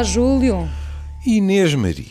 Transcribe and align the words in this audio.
Olá, 0.00 0.08
Júlio. 0.08 0.66
Inês 1.26 1.74
Maria, 1.74 2.06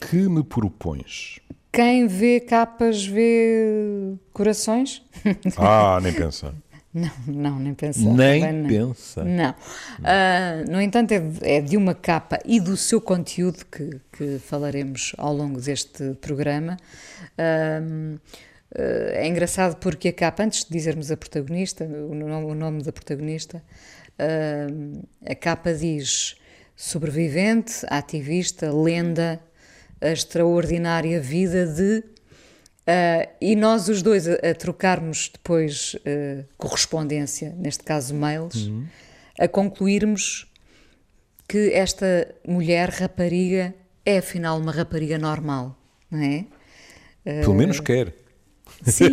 que 0.00 0.16
me 0.26 0.42
propões? 0.42 1.38
Quem 1.70 2.06
vê 2.06 2.40
capas 2.40 3.04
vê 3.04 4.14
corações? 4.32 5.02
Ah, 5.58 6.00
nem 6.02 6.14
pensar. 6.14 6.54
Não, 6.94 7.10
não, 7.26 7.58
nem 7.58 7.74
pensar. 7.74 8.10
Nem 8.10 8.54
não. 8.54 8.68
pensa. 8.70 9.22
Não. 9.22 9.54
Ah, 10.02 10.64
no 10.66 10.80
entanto, 10.80 11.12
é 11.12 11.20
de, 11.20 11.46
é 11.46 11.60
de 11.60 11.76
uma 11.76 11.94
capa 11.94 12.38
e 12.42 12.58
do 12.58 12.74
seu 12.74 13.02
conteúdo 13.02 13.62
que, 13.66 14.00
que 14.10 14.38
falaremos 14.38 15.12
ao 15.18 15.34
longo 15.34 15.60
deste 15.60 16.14
programa. 16.22 16.78
Ah, 17.36 17.82
é 18.78 19.28
engraçado 19.28 19.76
porque 19.76 20.08
a 20.08 20.12
capa, 20.14 20.42
antes 20.42 20.64
de 20.64 20.70
dizermos 20.70 21.10
a 21.10 21.18
protagonista, 21.18 21.84
o 21.84 22.14
nome, 22.14 22.46
o 22.46 22.54
nome 22.54 22.82
da 22.82 22.92
protagonista, 22.92 23.62
ahm, 24.18 25.02
a 25.22 25.34
capa 25.34 25.74
diz 25.74 26.34
sobrevivente, 26.76 27.84
ativista, 27.88 28.70
lenda, 28.70 29.40
a 30.00 30.10
extraordinária 30.10 31.20
vida 31.20 31.66
de 31.66 32.04
Uh, 32.86 33.26
e 33.40 33.56
nós 33.56 33.88
os 33.88 34.00
dois 34.00 34.28
a, 34.28 34.34
a 34.34 34.54
trocarmos 34.54 35.28
depois 35.32 35.94
uh, 35.94 36.44
correspondência, 36.56 37.52
neste 37.58 37.82
caso 37.82 38.14
mails, 38.14 38.70
a 39.40 39.48
concluirmos 39.48 40.46
que 41.48 41.72
esta 41.72 42.32
mulher 42.46 42.90
rapariga 42.90 43.74
é 44.04 44.18
afinal 44.18 44.56
uma 44.56 44.70
rapariga 44.70 45.18
normal, 45.18 45.76
não 46.08 46.20
é? 46.20 46.44
Pelo 47.24 47.54
menos 47.54 47.80
quer. 47.80 48.14
Sim, 48.84 49.08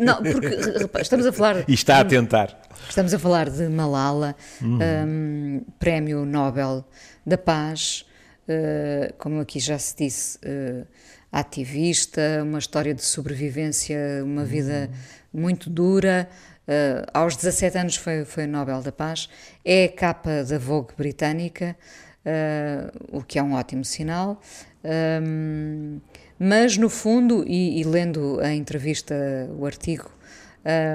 não, 0.00 0.22
porque 0.22 0.48
repara, 0.78 1.02
estamos 1.02 1.26
a 1.26 1.32
falar 1.32 1.68
E 1.68 1.74
está 1.74 2.00
a 2.00 2.04
tentar. 2.06 2.59
Estamos 2.88 3.14
a 3.14 3.18
falar 3.18 3.48
de 3.48 3.68
Malala, 3.68 4.34
um, 4.62 5.62
Prémio 5.78 6.24
Nobel 6.24 6.84
da 7.26 7.38
Paz, 7.38 8.04
uh, 8.48 9.12
como 9.18 9.40
aqui 9.40 9.60
já 9.60 9.78
se 9.78 9.96
disse, 9.96 10.38
uh, 10.38 10.86
ativista, 11.30 12.40
uma 12.42 12.58
história 12.58 12.94
de 12.94 13.04
sobrevivência, 13.04 14.22
uma 14.24 14.44
vida 14.44 14.90
muito 15.32 15.70
dura. 15.70 16.28
Uh, 16.66 17.06
aos 17.12 17.36
17 17.36 17.78
anos 17.78 17.96
foi, 17.96 18.24
foi 18.24 18.46
Nobel 18.46 18.82
da 18.82 18.92
Paz. 18.92 19.28
É 19.64 19.84
a 19.84 19.88
capa 19.92 20.44
da 20.44 20.58
Vogue 20.58 20.92
britânica, 20.96 21.76
uh, 22.24 23.18
o 23.18 23.22
que 23.22 23.38
é 23.38 23.42
um 23.42 23.54
ótimo 23.54 23.84
sinal. 23.84 24.40
Um, 24.84 26.00
mas, 26.38 26.76
no 26.76 26.88
fundo, 26.88 27.44
e, 27.46 27.80
e 27.80 27.84
lendo 27.84 28.40
a 28.40 28.52
entrevista, 28.52 29.14
o 29.58 29.66
artigo, 29.66 30.10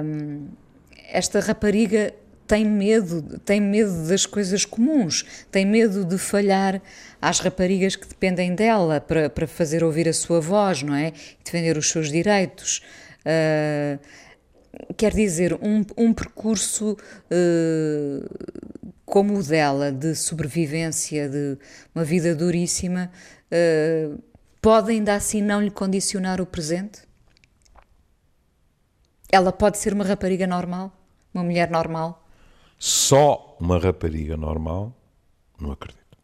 um, 0.04 0.48
esta 1.12 1.40
rapariga 1.40 2.14
tem 2.48 2.64
medo, 2.64 3.40
tem 3.40 3.60
medo 3.60 4.08
das 4.08 4.26
coisas 4.26 4.66
comuns, 4.66 5.26
tem 5.52 5.66
medo 5.66 6.06
de 6.06 6.18
falhar 6.18 6.82
às 7.22 7.40
raparigas 7.40 7.96
que 7.96 8.08
dependem 8.08 8.54
dela 8.54 9.02
para, 9.02 9.30
para 9.30 9.48
fazer 9.48 9.84
ouvir 9.84 10.08
a 10.08 10.14
sua 10.14 10.40
voz, 10.40 10.84
não 10.84 10.94
é? 10.94 11.12
Defender 11.44 11.76
os 11.78 11.90
seus 11.90 12.12
direitos. 12.12 12.84
Ah, 13.26 13.98
quer 14.98 15.14
dizer, 15.14 15.54
um, 15.56 15.84
um 15.98 16.14
percurso 16.14 16.98
eh, 17.30 18.24
como 19.06 19.40
o 19.40 19.44
dela, 19.44 19.92
de 19.92 20.16
sobrevivência, 20.16 21.30
de 21.30 21.58
uma 21.94 22.04
vida 22.04 22.36
duríssima, 22.36 23.12
eh, 23.50 24.10
pode 24.62 24.92
ainda 24.92 25.16
assim 25.16 25.42
não 25.42 25.62
lhe 25.62 25.72
condicionar 25.72 26.42
o 26.42 26.46
presente? 26.46 27.02
Ela 29.32 29.52
pode 29.52 29.78
ser 29.78 29.94
uma 29.94 30.04
rapariga 30.04 30.48
normal? 30.48 30.92
Uma 31.36 31.44
mulher 31.44 31.70
normal? 31.70 32.26
Só 32.80 33.58
uma 33.60 33.78
rapariga 33.78 34.38
normal, 34.38 34.98
não 35.60 35.70
acredito. 35.70 36.18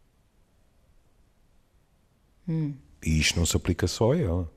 E 2.48 3.20
isto 3.20 3.38
não 3.38 3.44
se 3.44 3.54
aplica 3.54 3.86
só 3.86 4.12
a 4.12 4.18
ela. 4.18 4.52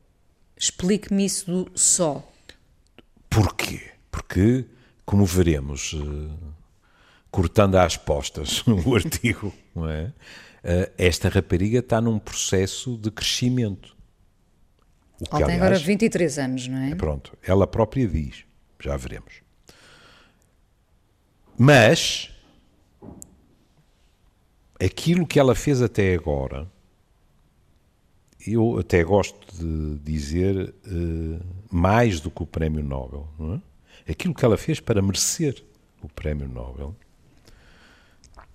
Explique-me 0.58 1.26
isso 1.26 1.46
do 1.46 1.72
só. 1.78 2.26
Porquê? 3.30 3.92
Porque, 4.10 4.66
como 5.06 5.26
veremos, 5.26 5.94
eh, 5.94 6.54
cortando 7.30 7.76
às 7.76 7.98
postas 7.98 8.64
o 8.66 8.96
artigo, 8.96 9.54
não 9.76 9.90
é? 9.90 10.14
Eh, 10.64 10.92
esta 10.98 11.28
rapariga 11.28 11.80
está 11.80 12.00
num 12.00 12.18
processo 12.18 12.98
de 12.98 13.12
crescimento. 13.12 13.94
O 15.20 15.26
que, 15.26 15.36
Ela 15.36 15.46
tem 15.46 15.56
agora 15.56 15.72
aliás, 15.72 15.86
23 15.86 16.40
anos, 16.40 16.68
não 16.70 16.78
é? 16.78 16.96
Pronto, 16.96 17.38
ela 17.44 17.68
própria 17.68 18.08
diz, 18.08 18.46
já 18.80 18.96
veremos. 18.96 19.45
Mas 21.58 22.30
aquilo 24.80 25.26
que 25.26 25.40
ela 25.40 25.56
fez 25.56 25.82
até 25.82 26.14
agora, 26.14 26.70
eu 28.46 28.78
até 28.78 29.04
gosto 29.04 29.40
de 29.56 29.98
dizer 30.00 30.74
eh, 30.86 31.40
mais 31.72 32.20
do 32.20 32.30
que 32.30 32.44
o 32.44 32.46
Prémio 32.46 32.84
Nobel, 32.84 33.28
é? 34.08 34.12
aquilo 34.12 34.34
que 34.34 34.46
ela 34.46 34.58
fez 34.58 34.80
para 34.80 35.02
merecer 35.02 35.64
o 36.02 36.10
Prémio 36.10 36.48
Nobel, 36.48 36.96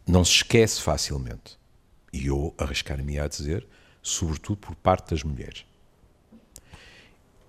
não 0.06 0.25
se 0.25 0.32
esquece 0.32 0.81
facilmente. 0.81 1.59
E 2.12 2.27
eu 2.27 2.55
arriscar-me 2.59 3.19
a 3.19 3.27
dizer, 3.27 3.67
sobretudo 4.03 4.59
por 4.59 4.75
parte 4.77 5.11
das 5.11 5.22
mulheres. 5.22 5.65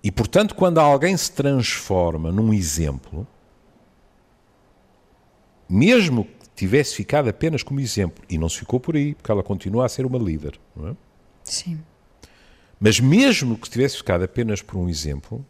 E, 0.02 0.10
portanto, 0.10 0.54
quando 0.54 0.78
alguém 0.78 1.16
se 1.16 1.30
transforma 1.30 2.32
num 2.32 2.52
exemplo, 2.52 3.26
mesmo 5.72 6.26
que 6.26 6.50
tivesse 6.54 6.94
ficado 6.94 7.30
apenas 7.30 7.62
como 7.62 7.80
exemplo, 7.80 8.22
e 8.28 8.36
não 8.36 8.46
se 8.46 8.58
ficou 8.58 8.78
por 8.78 8.94
aí, 8.94 9.14
porque 9.14 9.30
ela 9.30 9.42
continua 9.42 9.86
a 9.86 9.88
ser 9.88 10.04
uma 10.04 10.18
líder, 10.18 10.60
não 10.76 10.88
é? 10.88 10.96
Sim. 11.42 11.80
mas 12.78 13.00
mesmo 13.00 13.58
que 13.58 13.68
tivesse 13.68 13.96
ficado 13.96 14.22
apenas 14.22 14.62
por 14.62 14.76
um 14.76 14.88
exemplo, 14.88 15.44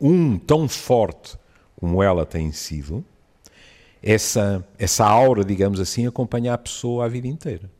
um 0.00 0.36
tão 0.38 0.68
forte 0.68 1.38
como 1.76 2.02
ela 2.02 2.26
tem 2.26 2.50
sido, 2.52 3.04
essa, 4.02 4.66
essa 4.78 5.06
aura, 5.06 5.44
digamos 5.44 5.78
assim, 5.78 6.06
acompanha 6.06 6.54
a 6.54 6.58
pessoa 6.58 7.04
a 7.04 7.08
vida 7.08 7.28
inteira. 7.28 7.70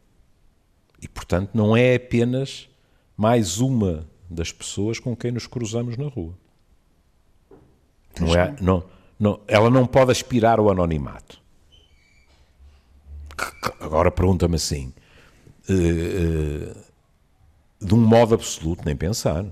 E, 1.01 1.09
portanto, 1.09 1.51
não 1.55 1.77
é 1.77 1.95
apenas 1.95 2.69
mais 3.17 3.59
uma 3.59 4.07
das 4.29 4.53
pessoas 4.53 5.01
com 5.01 5.17
quem 5.17 5.33
nos 5.33 5.47
cruzamos 5.47 5.97
na 5.97 6.09
rua. 6.09 6.35
Não 8.21 8.35
é, 8.35 8.55
não, 8.61 8.85
não, 9.19 9.41
ela 9.49 9.69
não 9.69 9.87
pode 9.87 10.13
aspirar 10.13 10.59
ao 10.59 10.71
anonimato. 10.71 11.41
Agora 13.81 14.11
pergunta-me 14.11 14.57
assim, 14.57 14.93
eh, 15.69 15.73
eh, 15.73 16.77
de 17.81 17.95
um 17.95 17.99
modo 17.99 18.35
absoluto, 18.35 18.85
nem 18.85 18.97
pensar. 18.97 19.45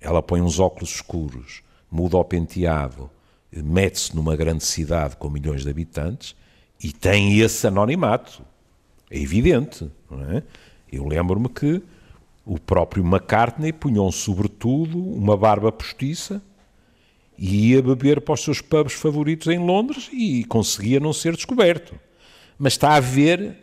Ela 0.00 0.22
põe 0.22 0.40
uns 0.40 0.58
óculos 0.58 0.94
escuros, 0.94 1.62
muda 1.90 2.16
o 2.16 2.24
penteado, 2.24 3.10
mete-se 3.52 4.14
numa 4.14 4.36
grande 4.36 4.64
cidade 4.64 5.16
com 5.16 5.28
milhões 5.28 5.62
de 5.62 5.70
habitantes 5.70 6.34
e 6.82 6.92
tem 6.92 7.38
esse 7.40 7.66
anonimato. 7.66 8.42
É 9.10 9.18
evidente, 9.18 9.90
não 10.08 10.22
é? 10.30 10.42
Eu 10.90 11.06
lembro-me 11.06 11.48
que 11.48 11.82
o 12.44 12.58
próprio 12.58 13.04
McCartney 13.04 13.72
punha 13.72 14.02
um 14.02 14.10
sobretudo, 14.10 14.98
uma 14.98 15.36
barba 15.36 15.70
postiça 15.70 16.42
e 17.40 17.70
ia 17.70 17.82
beber 17.82 18.20
para 18.20 18.34
os 18.34 18.42
seus 18.42 18.60
pubs 18.60 18.92
favoritos 18.92 19.46
em 19.46 19.58
Londres 19.58 20.10
e 20.12 20.44
conseguia 20.44 21.00
não 21.00 21.10
ser 21.10 21.34
descoberto. 21.34 21.98
Mas 22.58 22.74
está 22.74 22.96
a 22.96 23.00
ver 23.00 23.56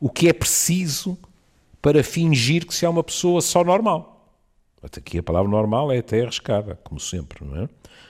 o 0.00 0.08
que 0.08 0.26
é 0.26 0.32
preciso 0.32 1.18
para 1.82 2.02
fingir 2.02 2.66
que 2.66 2.74
se 2.74 2.86
é 2.86 2.88
uma 2.88 3.04
pessoa 3.04 3.42
só 3.42 3.62
normal. 3.62 4.34
Até 4.82 5.00
aqui 5.00 5.18
a 5.18 5.22
palavra 5.22 5.50
normal 5.50 5.92
é 5.92 5.98
até 5.98 6.22
arriscada, 6.22 6.80
como 6.82 6.98
sempre, 6.98 7.44
não 7.44 7.64
é? 7.64 7.68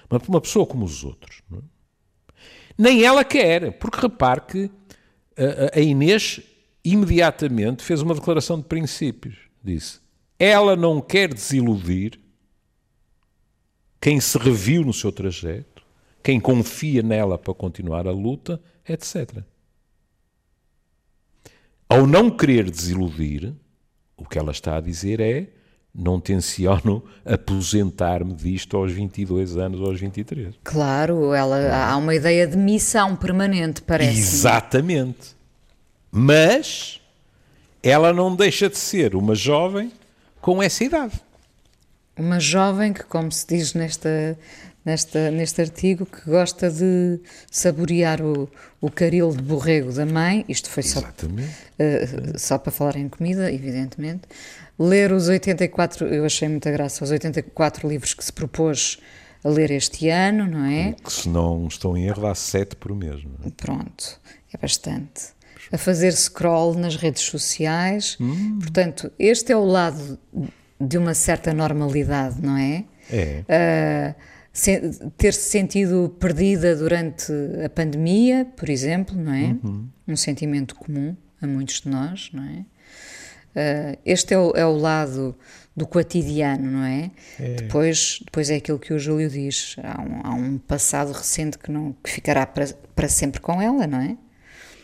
Mas 0.08 0.22
uma 0.28 0.40
pessoa 0.40 0.64
como 0.64 0.84
os 0.84 1.02
outros. 1.02 1.42
É? 1.52 1.56
Nem 2.78 3.02
ela 3.02 3.24
quer, 3.24 3.72
porque 3.78 4.00
repare 4.00 4.40
que 4.42 4.70
a, 5.36 5.76
a 5.76 5.80
Inês 5.80 6.40
imediatamente 6.84 7.82
fez 7.82 8.00
uma 8.00 8.14
declaração 8.14 8.58
de 8.58 8.64
princípios. 8.64 9.36
Disse: 9.62 9.98
ela 10.38 10.76
não 10.76 11.00
quer 11.00 11.34
desiludir 11.34 12.19
quem 14.00 14.20
se 14.20 14.38
reviu 14.38 14.84
no 14.84 14.92
seu 14.92 15.12
trajeto, 15.12 15.82
quem 16.22 16.40
confia 16.40 17.02
nela 17.02 17.38
para 17.38 17.52
continuar 17.52 18.06
a 18.06 18.12
luta, 18.12 18.60
etc. 18.88 19.42
Ao 21.88 22.06
não 22.06 22.30
querer 22.30 22.70
desiludir, 22.70 23.52
o 24.16 24.24
que 24.24 24.38
ela 24.38 24.52
está 24.52 24.76
a 24.76 24.80
dizer 24.80 25.20
é: 25.20 25.48
não 25.94 26.20
tenciono 26.20 27.02
aposentar-me 27.24 28.32
disto 28.32 28.76
aos 28.76 28.92
22 28.92 29.56
anos 29.56 29.80
aos 29.80 30.00
23. 30.00 30.54
Claro, 30.62 31.34
ela, 31.34 31.84
há 31.84 31.96
uma 31.96 32.14
ideia 32.14 32.46
de 32.46 32.56
missão 32.56 33.16
permanente, 33.16 33.82
parece. 33.82 34.18
Exatamente. 34.18 35.36
Mas 36.10 37.00
ela 37.82 38.12
não 38.12 38.34
deixa 38.34 38.68
de 38.68 38.78
ser 38.78 39.14
uma 39.14 39.34
jovem 39.34 39.92
com 40.40 40.62
essa 40.62 40.84
idade. 40.84 41.20
Uma 42.20 42.38
jovem 42.38 42.92
que, 42.92 43.02
como 43.02 43.32
se 43.32 43.46
diz 43.46 43.72
nesta, 43.72 44.38
nesta, 44.84 45.30
neste 45.30 45.60
artigo, 45.62 46.04
que 46.04 46.28
gosta 46.28 46.70
de 46.70 47.18
saborear 47.50 48.20
o, 48.20 48.46
o 48.78 48.90
caril 48.90 49.30
de 49.30 49.42
borrego 49.42 49.90
da 49.90 50.04
mãe, 50.04 50.44
isto 50.46 50.68
foi 50.68 50.82
só, 50.82 51.00
uh, 51.00 52.38
só 52.38 52.58
para 52.58 52.70
falar 52.70 52.96
em 52.96 53.08
comida, 53.08 53.50
evidentemente, 53.50 54.22
ler 54.78 55.12
os 55.12 55.28
84, 55.28 56.06
eu 56.08 56.24
achei 56.24 56.46
muita 56.46 56.70
graça, 56.70 57.02
os 57.02 57.10
84 57.10 57.88
livros 57.88 58.12
que 58.12 58.22
se 58.22 58.32
propôs 58.32 58.98
a 59.42 59.48
ler 59.48 59.70
este 59.70 60.10
ano, 60.10 60.46
não 60.46 60.66
é? 60.66 60.92
Que 61.02 61.10
se 61.10 61.26
não 61.26 61.66
estou 61.66 61.96
em 61.96 62.06
erro, 62.06 62.20
dá 62.20 62.34
7 62.34 62.76
por 62.76 62.94
mês. 62.94 63.22
É? 63.46 63.50
Pronto, 63.56 64.20
é 64.52 64.58
bastante. 64.58 65.28
A 65.72 65.78
fazer 65.78 66.12
scroll 66.12 66.74
nas 66.74 66.96
redes 66.96 67.22
sociais. 67.22 68.16
Hum. 68.20 68.58
Portanto, 68.58 69.10
este 69.18 69.52
é 69.52 69.56
o 69.56 69.64
lado 69.64 70.18
de 70.80 70.96
uma 70.96 71.14
certa 71.14 71.52
normalidade, 71.52 72.40
não 72.40 72.56
é? 72.56 72.84
É. 73.12 74.14
Uh, 74.16 74.40
se, 74.52 74.80
ter-se 75.16 75.50
sentido 75.50 76.14
perdida 76.18 76.74
durante 76.74 77.32
a 77.64 77.68
pandemia, 77.68 78.46
por 78.56 78.68
exemplo, 78.68 79.16
não 79.16 79.32
é? 79.32 79.56
Uhum. 79.62 79.88
Um 80.08 80.16
sentimento 80.16 80.74
comum 80.74 81.16
a 81.40 81.46
muitos 81.46 81.80
de 81.82 81.88
nós, 81.88 82.30
não 82.32 82.44
é? 82.44 82.64
Uh, 83.50 83.98
este 84.06 84.34
é 84.34 84.38
o, 84.38 84.52
é 84.54 84.64
o, 84.64 84.76
lado 84.76 85.36
do 85.76 85.86
cotidiano, 85.86 86.70
não 86.70 86.84
é? 86.84 87.10
é? 87.38 87.54
Depois, 87.54 88.20
depois 88.24 88.48
é 88.48 88.56
aquilo 88.56 88.78
que 88.78 88.92
o 88.92 88.98
Júlio 88.98 89.28
diz, 89.28 89.76
há 89.82 90.00
um, 90.00 90.20
há 90.22 90.34
um 90.34 90.58
passado 90.58 91.12
recente 91.12 91.58
que, 91.58 91.70
não, 91.70 91.92
que 92.02 92.10
ficará 92.10 92.46
para, 92.46 92.66
para 92.94 93.08
sempre 93.08 93.40
com 93.40 93.60
ela, 93.60 93.86
não 93.86 94.00
é? 94.00 94.16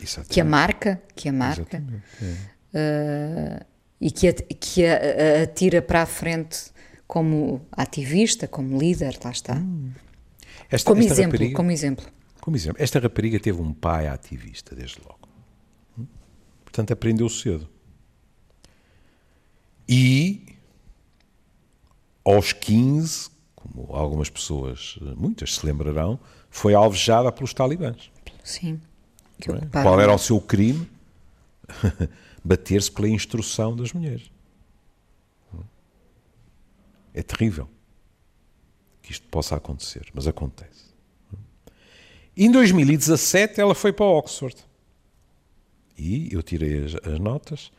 Exatamente. 0.01 0.33
Que 0.33 0.41
a 0.41 0.45
marca, 0.45 1.01
que 1.15 1.29
a 1.29 1.33
marca. 1.33 1.83
É. 2.21 3.61
Uh, 3.61 3.65
e 3.99 4.11
que 4.11 4.27
a, 4.27 4.33
que 4.33 4.85
a, 4.85 5.43
a, 5.43 5.47
tira 5.47 5.81
para 5.81 6.03
a 6.03 6.05
frente 6.05 6.71
como 7.07 7.65
ativista, 7.71 8.47
como 8.47 8.77
líder, 8.77 9.17
lá 9.23 9.31
está. 9.31 9.55
Hum. 9.55 9.91
Esta, 10.69 10.91
como, 10.91 11.01
esta 11.01 11.13
exemplo, 11.13 11.31
rapariga, 11.33 11.55
como 11.55 11.71
exemplo. 11.71 12.05
Como 12.41 12.57
exemplo. 12.57 12.83
Esta 12.83 12.99
rapariga 12.99 13.39
teve 13.39 13.61
um 13.61 13.73
pai 13.73 14.07
ativista, 14.07 14.75
desde 14.75 14.99
logo. 14.99 15.27
Hum? 15.97 16.05
Portanto, 16.63 16.91
aprendeu 16.91 17.29
cedo. 17.29 17.69
E 19.87 20.45
aos 22.25 22.51
15, 22.51 23.29
como 23.55 23.95
algumas 23.95 24.29
pessoas, 24.29 24.99
muitas 25.15 25.55
se 25.55 25.65
lembrarão, 25.65 26.19
foi 26.49 26.73
alvejada 26.73 27.31
pelos 27.31 27.53
talibãs. 27.53 28.11
Sim. 28.43 28.81
É? 29.39 29.81
Qual 29.81 30.01
era 30.01 30.13
o 30.13 30.17
seu 30.17 30.41
crime? 30.41 30.89
Bater-se 32.47 32.89
pela 32.89 33.09
instrução 33.09 33.75
das 33.75 33.91
mulheres. 33.91 34.31
É 37.13 37.21
terrível 37.21 37.67
que 39.01 39.11
isto 39.11 39.27
possa 39.27 39.57
acontecer, 39.57 40.07
mas 40.13 40.27
acontece. 40.27 40.85
Em 42.37 42.49
2017 42.49 43.59
ela 43.59 43.75
foi 43.75 43.91
para 43.91 44.05
Oxford. 44.05 44.55
E 45.97 46.33
eu 46.33 46.41
tirei 46.41 46.85
as, 46.85 46.95
as 46.95 47.19
notas 47.19 47.69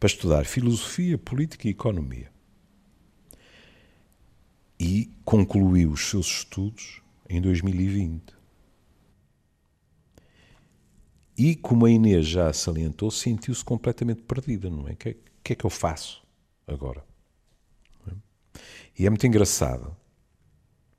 para 0.00 0.08
estudar 0.08 0.44
filosofia, 0.46 1.16
política 1.16 1.68
e 1.68 1.70
economia. 1.70 2.28
E 4.80 5.12
concluiu 5.24 5.92
os 5.92 6.08
seus 6.08 6.26
estudos 6.26 7.02
em 7.28 7.40
2020. 7.40 8.37
E, 11.38 11.54
como 11.54 11.86
a 11.86 11.90
Inês 11.90 12.26
já 12.26 12.52
salientou, 12.52 13.12
sentiu-se 13.12 13.64
completamente 13.64 14.22
perdida, 14.22 14.68
não 14.68 14.88
é? 14.88 14.92
O 14.92 14.96
que, 14.96 15.16
que, 15.44 15.52
é 15.52 15.56
que 15.56 15.64
eu 15.64 15.70
faço 15.70 16.20
agora? 16.66 17.04
E 18.98 19.06
é 19.06 19.10
muito 19.10 19.24
engraçado, 19.24 19.96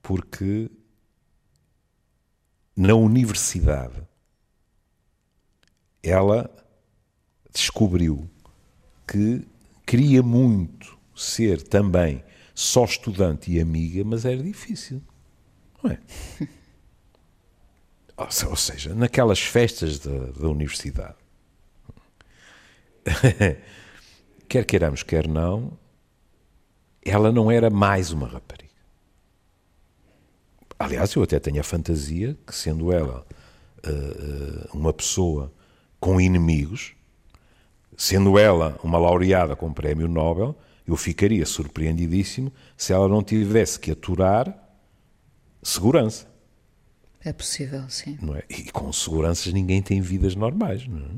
porque 0.02 0.72
na 2.74 2.96
universidade 2.96 4.02
ela 6.02 6.50
descobriu 7.54 8.30
que 9.06 9.46
queria 9.86 10.24
muito 10.24 10.98
ser 11.14 11.62
também 11.62 12.24
só 12.56 12.86
estudante 12.86 13.52
e 13.52 13.60
amiga, 13.60 14.06
mas 14.06 14.24
era 14.24 14.42
difícil. 14.42 15.02
Não 15.84 15.92
é? 15.92 16.00
Ou 18.20 18.56
seja, 18.56 18.94
naquelas 18.94 19.40
festas 19.40 20.00
da, 20.00 20.32
da 20.32 20.48
universidade, 20.50 21.16
quer 24.48 24.66
queiramos, 24.66 25.04
quer 25.04 25.28
não, 25.28 25.78
ela 27.02 27.32
não 27.32 27.50
era 27.50 27.70
mais 27.70 28.12
uma 28.12 28.28
rapariga. 28.28 28.70
Aliás, 30.78 31.14
eu 31.14 31.24
até 31.24 31.40
tenho 31.40 31.60
a 31.60 31.64
fantasia 31.64 32.38
que, 32.46 32.56
sendo 32.56 32.92
ela 32.92 33.26
uh, 33.86 34.78
uma 34.78 34.94
pessoa 34.94 35.52
com 36.00 36.20
inimigos, 36.20 36.96
Sendo 38.00 38.40
ela 38.40 38.80
uma 38.82 38.98
laureada 38.98 39.58
com 39.58 39.74
prémio 39.74 40.08
Nobel, 40.08 40.58
eu 40.88 40.96
ficaria 40.96 41.46
surpreendidíssimo 41.46 42.50
se 42.78 42.94
ela 42.94 43.10
não 43.10 43.22
tivesse 43.22 43.78
que 43.78 43.92
aturar 43.92 44.58
segurança. 45.62 46.26
É 47.24 47.34
possível, 47.34 47.84
sim. 47.90 48.18
Não 48.22 48.36
é? 48.36 48.44
E 48.50 48.72
com 48.72 48.92
seguranças 48.94 49.52
ninguém 49.52 49.82
tem 49.82 50.00
vidas 50.02 50.36
normais, 50.36 50.88
não 50.88 51.00
é? 51.00 51.10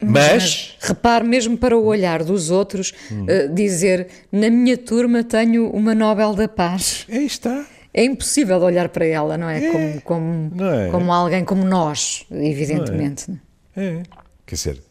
Mas, 0.00 0.10
Mas, 0.10 0.76
repare 0.80 1.24
mesmo 1.24 1.56
para 1.56 1.76
o 1.76 1.84
olhar 1.84 2.24
dos 2.24 2.50
outros 2.50 2.92
hum. 3.10 3.24
uh, 3.24 3.54
dizer 3.54 4.08
na 4.32 4.50
minha 4.50 4.76
turma 4.76 5.22
tenho 5.22 5.70
uma 5.70 5.94
Nobel 5.94 6.34
da 6.34 6.48
Paz. 6.48 7.06
Aí 7.08 7.26
está. 7.26 7.66
É 7.94 8.04
impossível 8.04 8.58
olhar 8.60 8.88
para 8.88 9.04
ela, 9.04 9.36
não 9.36 9.48
é? 9.48 9.64
é. 9.64 10.00
Como, 10.00 10.00
como, 10.00 10.64
é? 10.64 10.90
como 10.90 11.12
alguém 11.12 11.44
como 11.44 11.64
nós, 11.64 12.24
evidentemente. 12.30 13.30
Não 13.30 13.38
é. 13.76 13.84
é. 13.84 14.02
Quer 14.46 14.54
dizer, 14.54 14.82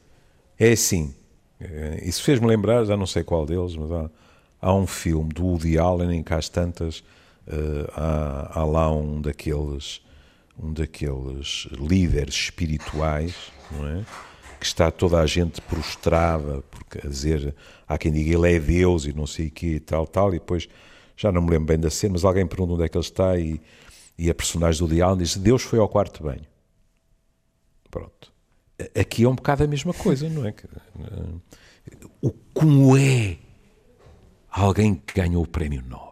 é 0.59 0.71
assim. 0.71 1.13
Eh, 1.59 2.03
isso 2.03 2.23
fez-me 2.23 2.47
lembrar, 2.47 2.85
já 2.85 2.95
não 2.95 3.07
sei 3.07 3.23
qual 3.23 3.45
deles, 3.45 3.75
mas 3.75 3.91
há, 3.91 4.09
há 4.61 4.73
um 4.73 4.85
filme 4.85 5.29
do 5.33 5.45
Woody 5.45 5.77
Allen 5.77 6.19
em 6.19 6.23
que 6.23 6.33
às 6.33 6.47
tantas 6.47 7.03
uh, 7.47 7.91
há, 7.95 8.59
há, 8.59 8.65
lá 8.65 8.91
um 8.91 9.21
daqueles, 9.21 10.01
um 10.57 10.73
daqueles 10.73 11.67
líderes 11.71 12.35
espirituais, 12.35 13.35
não 13.71 13.87
é? 13.87 14.05
que 14.59 14.65
está 14.65 14.91
toda 14.91 15.19
a 15.19 15.25
gente 15.25 15.59
prostrada, 15.61 16.61
porque 16.69 17.05
a 17.05 17.09
dizer, 17.09 17.55
há 17.87 17.97
quem 17.97 18.11
diga 18.11 18.35
ele 18.35 18.55
é 18.55 18.59
Deus 18.59 19.05
e 19.05 19.13
não 19.13 19.25
sei 19.25 19.47
o 19.47 19.79
tal, 19.79 20.05
tal, 20.05 20.29
e 20.29 20.39
depois 20.39 20.69
já 21.17 21.31
não 21.31 21.41
me 21.41 21.49
lembro 21.49 21.65
bem 21.67 21.79
da 21.79 21.89
cena, 21.89 22.13
mas 22.13 22.23
alguém 22.23 22.45
pergunta 22.45 22.73
onde 22.73 22.83
é 22.83 22.89
que 22.89 22.97
ele 22.97 23.03
está 23.03 23.37
e, 23.37 23.59
e 24.17 24.29
a 24.29 24.35
personagem 24.35 24.87
do 24.87 25.03
Allen 25.03 25.17
diz, 25.17 25.35
Deus 25.35 25.63
foi 25.63 25.79
ao 25.79 25.89
quarto 25.89 26.21
banho. 26.23 26.45
Pronto 27.89 28.31
aqui 28.95 29.23
é 29.23 29.29
um 29.29 29.35
bocado 29.35 29.63
a 29.63 29.67
mesma 29.67 29.93
coisa, 29.93 30.29
não 30.29 30.45
é? 30.45 30.49
Eh, 30.49 32.05
o 32.21 32.31
como 32.53 32.97
é 32.97 33.37
alguém 34.49 34.95
que 34.95 35.13
ganhou 35.13 35.43
o 35.43 35.47
prémio 35.47 35.83
Nobel? 35.83 36.10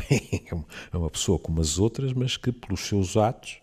É 0.92 0.96
uma 0.96 1.10
pessoa 1.10 1.38
como 1.38 1.60
as 1.60 1.78
outras, 1.78 2.12
mas 2.12 2.36
que 2.36 2.52
pelos 2.52 2.80
seus 2.80 3.16
atos 3.16 3.58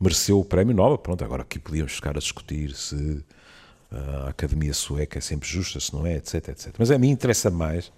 mereceu 0.00 0.40
o 0.40 0.44
prémio 0.44 0.74
Nobel. 0.74 0.98
Pronto, 0.98 1.24
agora 1.24 1.42
aqui 1.42 1.58
podíamos 1.58 1.92
ficar 1.92 2.16
a 2.16 2.20
discutir 2.20 2.74
se 2.74 3.24
a 3.90 4.28
Academia 4.30 4.72
Sueca 4.72 5.18
é 5.18 5.20
sempre 5.20 5.48
justa, 5.48 5.78
se 5.78 5.92
não 5.92 6.06
é, 6.06 6.16
etc, 6.16 6.48
etc. 6.48 6.74
Mas 6.78 6.90
a 6.90 6.98
mim 6.98 7.10
interessa 7.10 7.50
mais, 7.50 7.92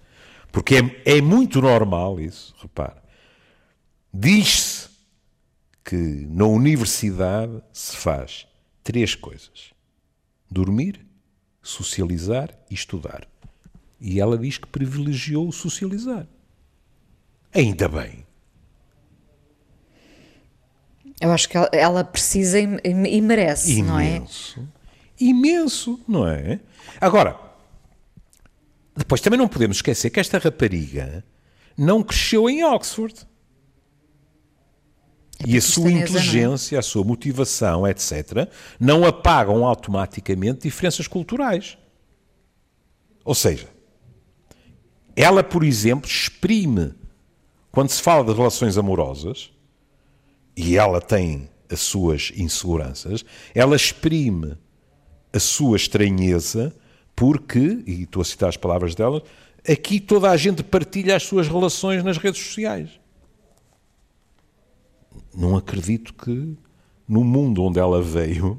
porque 0.51 0.75
é, 0.75 1.17
é 1.17 1.21
muito 1.21 1.61
normal 1.61 2.19
isso, 2.19 2.53
repare. 2.61 2.99
Diz-se 4.13 4.89
que 5.83 5.95
na 5.95 6.45
universidade 6.45 7.61
se 7.71 7.95
faz 7.95 8.47
três 8.83 9.15
coisas: 9.15 9.73
dormir, 10.49 11.05
socializar 11.61 12.49
e 12.69 12.73
estudar. 12.73 13.27
E 13.99 14.19
ela 14.19 14.37
diz 14.37 14.57
que 14.57 14.67
privilegiou 14.67 15.47
o 15.47 15.53
socializar. 15.53 16.27
Ainda 17.55 17.87
bem. 17.87 18.25
Eu 21.21 21.31
acho 21.31 21.47
que 21.47 21.57
ela 21.71 22.03
precisa 22.03 22.59
e 22.59 23.21
merece, 23.21 23.71
Imenso. 23.79 24.59
não 24.59 24.67
é? 24.67 24.67
Imenso, 25.17 25.99
não 26.05 26.27
é? 26.27 26.59
Agora, 26.99 27.39
depois 28.95 29.21
também 29.21 29.39
não 29.39 29.47
podemos 29.47 29.77
esquecer 29.77 30.09
que 30.09 30.19
esta 30.19 30.37
rapariga 30.37 31.23
não 31.77 32.03
cresceu 32.03 32.49
em 32.49 32.63
Oxford. 32.65 33.25
É 35.39 35.49
e 35.49 35.57
a 35.57 35.61
sua 35.61 35.89
é? 35.89 35.93
inteligência, 35.93 36.75
é? 36.75 36.79
a 36.79 36.81
sua 36.81 37.05
motivação, 37.05 37.87
etc., 37.87 38.49
não 38.77 39.05
apagam 39.05 39.65
automaticamente 39.65 40.63
diferenças 40.63 41.07
culturais. 41.07 41.77
Ou 43.23 43.33
seja, 43.35 43.69
ela, 45.15 45.43
por 45.43 45.63
exemplo, 45.63 46.09
exprime, 46.09 46.93
quando 47.75 47.89
se 47.89 48.01
fala 48.01 48.23
de 48.23 48.31
relações 48.31 48.77
amorosas, 48.77 49.51
e 50.55 50.77
ela 50.77 51.01
tem 51.01 51.49
as 51.69 51.81
suas 51.81 52.31
inseguranças, 52.37 53.25
ela 53.53 53.75
exprime 53.75 54.57
a 55.33 55.39
sua 55.39 55.75
estranheza 55.75 56.73
porque, 57.13 57.83
e 57.85 58.03
estou 58.03 58.21
a 58.21 58.25
citar 58.25 58.47
as 58.47 58.55
palavras 58.55 58.95
dela, 58.95 59.21
aqui 59.67 59.99
toda 59.99 60.31
a 60.31 60.37
gente 60.37 60.63
partilha 60.63 61.17
as 61.17 61.23
suas 61.23 61.49
relações 61.49 62.01
nas 62.01 62.17
redes 62.17 62.41
sociais. 62.41 62.91
Não 65.35 65.57
acredito 65.57 66.13
que 66.13 66.55
no 67.05 67.25
mundo 67.25 67.61
onde 67.61 67.77
ela 67.77 68.01
veio 68.01 68.57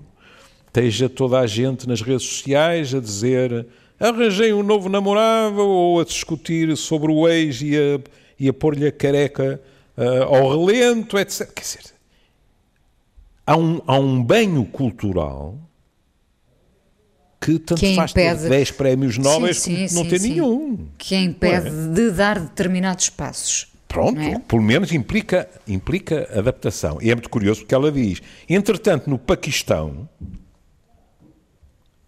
esteja 0.66 1.08
toda 1.08 1.40
a 1.40 1.46
gente 1.46 1.88
nas 1.88 2.02
redes 2.02 2.26
sociais 2.26 2.94
a 2.94 3.00
dizer 3.00 3.66
arranjei 3.98 4.52
um 4.52 4.62
novo 4.62 4.90
namorado 4.90 5.66
ou 5.66 6.00
a 6.00 6.04
discutir 6.04 6.76
sobre 6.76 7.10
o 7.10 7.26
ex 7.26 7.62
e 7.62 7.74
a, 7.78 7.98
e 8.38 8.48
a 8.48 8.52
pôr-lhe 8.52 8.86
a 8.86 8.92
careca 8.92 9.60
uh, 9.96 10.22
ao 10.24 10.50
relento, 10.50 11.18
etc. 11.18 11.52
Quer 11.52 11.62
dizer, 11.62 11.84
há 13.46 13.56
um, 13.56 13.80
há 13.86 13.98
um 13.98 14.22
banho 14.22 14.64
cultural 14.66 15.58
que 17.40 17.58
tanto 17.58 17.80
que 17.80 17.94
faz 17.94 18.10
impede... 18.10 18.42
ter 18.42 18.48
10 18.48 18.70
prémios 18.72 19.18
nobres 19.18 19.60
sim, 19.60 19.82
não 19.92 20.02
sim, 20.04 20.08
ter 20.08 20.18
sim. 20.18 20.30
nenhum. 20.30 20.88
Que 20.98 21.16
impede 21.16 21.68
é? 21.68 21.94
de 21.94 22.10
dar 22.10 22.40
determinados 22.40 23.08
passos. 23.10 23.68
Pronto, 23.86 24.20
é? 24.20 24.38
pelo 24.40 24.62
menos 24.62 24.92
implica, 24.92 25.48
implica 25.66 26.28
adaptação. 26.36 26.98
E 27.00 27.10
é 27.10 27.14
muito 27.14 27.30
curioso 27.30 27.60
porque 27.60 27.74
ela 27.74 27.90
diz: 27.92 28.20
entretanto, 28.48 29.08
no 29.08 29.18
Paquistão, 29.18 30.08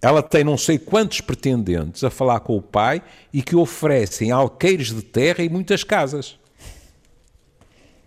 ela 0.01 0.23
tem 0.23 0.45
não 0.45 0.57
sei 0.57 0.79
quantos 0.79 1.21
pretendentes 1.21 2.05
a 2.05 2.11
falar 2.11 2.41
com 2.41 2.57
o 2.57 2.63
pai 2.63 3.03
e 3.33 3.43
que 3.43 3.57
oferecem 3.57 4.31
alqueires 4.31 4.95
de 4.95 5.03
terra 5.03 5.43
e 5.43 5.49
muitas 5.49 5.83
casas. 5.83 6.39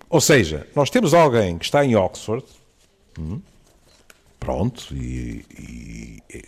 Ou 0.09 0.21
seja, 0.21 0.67
nós 0.75 0.89
temos 0.89 1.13
alguém 1.13 1.57
que 1.57 1.65
está 1.65 1.85
em 1.85 1.95
Oxford, 1.95 2.45
hum, 3.19 3.41
pronto, 4.39 4.93
e, 4.93 5.45
e, 5.57 6.43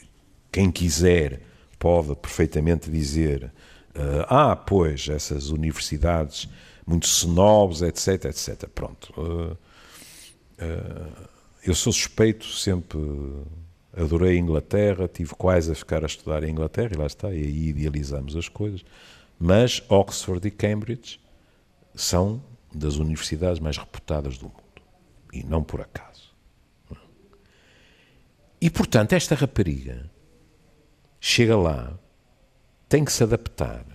quem 0.52 0.70
quiser 0.72 1.42
pode 1.80 2.16
perfeitamente 2.16 2.90
dizer: 2.90 3.52
uh, 3.96 4.26
ah, 4.28 4.56
pois, 4.56 5.08
essas 5.08 5.50
universidades 5.50 6.48
muito 6.86 7.06
snobs, 7.06 7.82
etc, 7.82 8.26
etc. 8.26 8.68
Pronto. 8.68 9.14
Uh, 9.18 9.58
uh, 10.62 11.30
eu 11.66 11.74
sou 11.74 11.94
suspeito 11.94 12.46
sempre 12.46 13.00
adorei 13.96 14.38
a 14.38 14.40
Inglaterra, 14.40 15.08
tive 15.08 15.36
quase 15.36 15.72
a 15.72 15.76
ficar 15.76 16.04
a 16.04 16.08
estudar 16.08 16.44
em 16.44 16.52
Inglaterra, 16.52 16.92
e 16.94 16.98
lá 16.98 17.06
está, 17.06 17.34
e 17.34 17.38
aí 17.38 17.68
idealizamos 17.70 18.36
as 18.36 18.50
coisas. 18.50 18.84
Mas 19.40 19.84
Oxford 19.90 20.48
e 20.48 20.52
Cambridge 20.52 21.20
são 21.94 22.44
das 22.74 22.96
universidades 22.96 23.60
mais 23.60 23.78
reputadas 23.78 24.38
do 24.38 24.46
mundo. 24.46 24.64
E 25.32 25.44
não 25.44 25.64
por 25.64 25.82
acaso. 25.82 26.34
E, 28.60 28.70
portanto, 28.70 29.14
esta 29.14 29.36
rapariga 29.36 30.10
chega 31.20 31.58
lá, 31.58 32.00
tem 32.88 33.04
que 33.04 33.12
se 33.12 33.24
adaptar, 33.24 33.86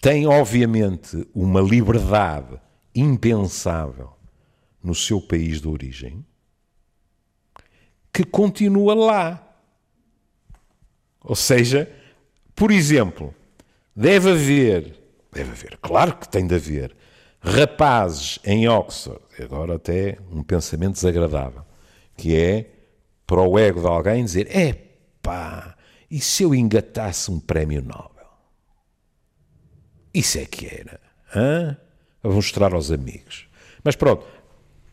tem, 0.00 0.26
obviamente, 0.26 1.28
uma 1.32 1.60
liberdade 1.60 2.60
impensável 2.94 4.12
no 4.82 4.94
seu 4.94 5.20
país 5.20 5.60
de 5.60 5.68
origem 5.68 6.24
que 8.12 8.24
continua 8.24 8.94
lá. 8.94 9.56
Ou 11.22 11.34
seja, 11.34 11.90
por 12.54 12.70
exemplo, 12.70 13.34
deve 13.94 14.30
haver, 14.30 14.98
deve 15.32 15.50
haver, 15.50 15.78
claro 15.80 16.16
que 16.16 16.28
tem 16.28 16.46
de 16.46 16.54
haver, 16.54 16.94
rapazes 17.40 18.38
em 18.44 18.68
Oxford, 18.68 19.20
agora 19.40 19.76
até 19.76 20.18
um 20.30 20.42
pensamento 20.42 20.94
desagradável, 20.94 21.64
que 22.16 22.36
é 22.36 22.70
para 23.26 23.40
o 23.40 23.58
ego 23.58 23.80
de 23.80 23.86
alguém 23.86 24.24
dizer: 24.24 24.54
epá, 24.54 25.76
e 26.10 26.20
se 26.20 26.42
eu 26.42 26.54
engatasse 26.54 27.30
um 27.30 27.40
prémio 27.40 27.82
Nobel? 27.82 28.10
Isso 30.12 30.38
é 30.38 30.44
que 30.44 30.66
era. 30.66 31.00
Hã? 31.34 31.76
A 32.22 32.28
mostrar 32.28 32.74
aos 32.74 32.92
amigos. 32.92 33.48
Mas 33.82 33.96
pronto, 33.96 34.26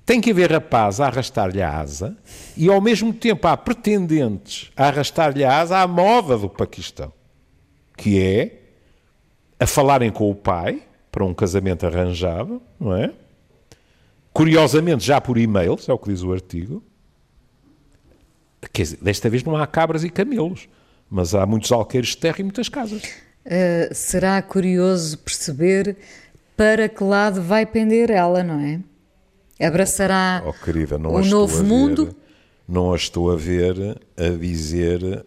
tem 0.10 0.20
que 0.20 0.32
haver 0.32 0.52
rapaz 0.52 1.00
a 1.00 1.06
arrastar-lhe 1.06 1.62
a 1.62 1.72
asa 1.72 2.18
e, 2.58 2.68
ao 2.68 2.82
mesmo 2.82 3.14
tempo, 3.14 3.48
há 3.48 3.56
pretendentes 3.56 4.72
a 4.76 4.88
arrastar-lhe 4.88 5.44
a 5.44 5.60
asa 5.60 5.78
à 5.78 5.88
moda 5.88 6.36
do 6.36 6.50
Paquistão, 6.50 7.14
que 7.96 8.20
é 8.20 8.60
a 9.60 9.68
falarem 9.68 10.10
com 10.10 10.28
o 10.28 10.34
pai 10.34 10.82
para 11.12 11.24
um 11.24 11.32
casamento 11.32 11.86
arranjado, 11.86 12.60
não 12.80 12.96
é? 12.96 13.14
Curiosamente, 14.34 15.06
já 15.06 15.22
por 15.22 15.38
e-mails, 15.38 15.88
é 15.88 15.94
o 15.94 16.00
que 16.00 16.10
diz 16.10 16.24
o 16.24 16.34
artigo. 16.34 16.84
Quer 18.74 18.82
dizer, 18.82 18.98
desta 19.04 19.30
vez 19.30 19.44
não 19.44 19.56
há 19.56 19.68
cabras 19.68 20.04
e 20.04 20.10
camelos, 20.10 20.68
mas 21.08 21.36
há 21.36 21.46
muitos 21.46 21.72
alqueires 21.72 22.10
de 22.10 22.18
terra 22.18 22.38
e 22.40 22.44
muitas 22.44 22.68
casas. 22.68 23.04
Uh, 23.46 23.94
será 23.94 24.42
curioso 24.42 25.20
perceber 25.20 25.98
para 26.58 26.90
que 26.90 27.04
lado 27.04 27.44
vai 27.44 27.64
pender 27.64 28.10
ela, 28.10 28.44
não 28.44 28.60
é? 28.60 28.80
Abraçará 29.62 30.44
oh, 30.46 30.54
querida, 30.54 30.96
o 30.96 31.26
novo 31.26 31.64
mundo? 31.64 32.06
Ver, 32.06 32.16
não 32.68 32.94
a 32.94 32.96
estou 32.96 33.32
a 33.32 33.36
ver 33.36 34.00
a 34.16 34.30
dizer 34.30 35.26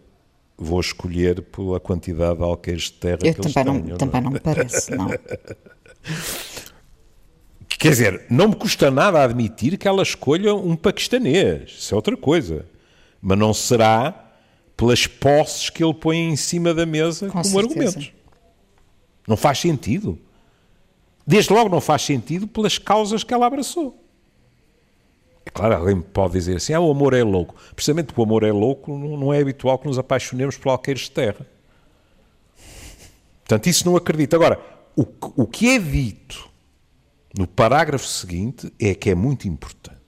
vou 0.57 0.79
escolher 0.79 1.41
pela 1.41 1.79
quantidade 1.79 2.37
de 2.37 2.43
alqueires 2.43 2.83
de 2.83 2.93
terra 2.93 3.19
Eu 3.23 3.33
que 3.33 3.41
também 3.41 3.75
eles 3.75 3.89
não, 3.89 3.97
Também 3.97 4.21
não 4.21 4.31
me 4.31 4.39
parece, 4.39 4.91
não. 4.95 5.09
Quer 7.67 7.89
dizer, 7.89 8.25
não 8.29 8.47
me 8.47 8.55
custa 8.55 8.89
nada 8.89 9.21
admitir 9.21 9.77
que 9.77 9.87
ela 9.87 10.01
escolha 10.01 10.55
um 10.55 10.73
paquistanês, 10.75 11.69
isso 11.77 11.93
é 11.93 11.97
outra 11.97 12.15
coisa. 12.15 12.65
Mas 13.21 13.37
não 13.37 13.53
será 13.53 14.31
pelas 14.77 15.05
posses 15.05 15.69
que 15.69 15.83
ele 15.83 15.93
põe 15.93 16.17
em 16.17 16.35
cima 16.37 16.73
da 16.73 16.85
mesa 16.85 17.27
Com 17.27 17.41
como 17.41 17.43
certeza. 17.43 17.67
argumentos. 17.69 18.13
Não 19.27 19.35
faz 19.35 19.59
sentido. 19.59 20.17
Desde 21.27 21.51
logo 21.53 21.69
não 21.69 21.81
faz 21.81 22.03
sentido 22.03 22.47
pelas 22.47 22.77
causas 22.77 23.23
que 23.23 23.33
ela 23.33 23.47
abraçou. 23.47 24.02
Claro, 25.53 25.75
alguém 25.75 26.01
pode 26.01 26.33
dizer 26.33 26.57
assim, 26.57 26.73
ah, 26.73 26.79
o 26.79 26.89
amor 26.89 27.13
é 27.13 27.23
louco. 27.23 27.55
Precisamente 27.75 28.07
porque 28.07 28.21
o 28.21 28.23
amor 28.23 28.43
é 28.43 28.51
louco, 28.51 28.97
não 28.97 29.31
é 29.31 29.39
habitual 29.39 29.77
que 29.77 29.85
nos 29.85 29.99
apaixonemos 29.99 30.57
por 30.57 30.69
alqueires 30.69 31.03
de 31.03 31.11
terra. 31.11 31.45
Portanto, 33.41 33.67
isso 33.67 33.85
não 33.85 33.95
acredito. 33.95 34.35
Agora, 34.35 34.59
o, 34.95 35.05
o 35.35 35.45
que 35.45 35.69
é 35.69 35.77
dito 35.77 36.49
no 37.37 37.47
parágrafo 37.47 38.07
seguinte 38.07 38.73
é 38.79 38.95
que 38.95 39.11
é 39.11 39.15
muito 39.15 39.47
importante. 39.47 40.01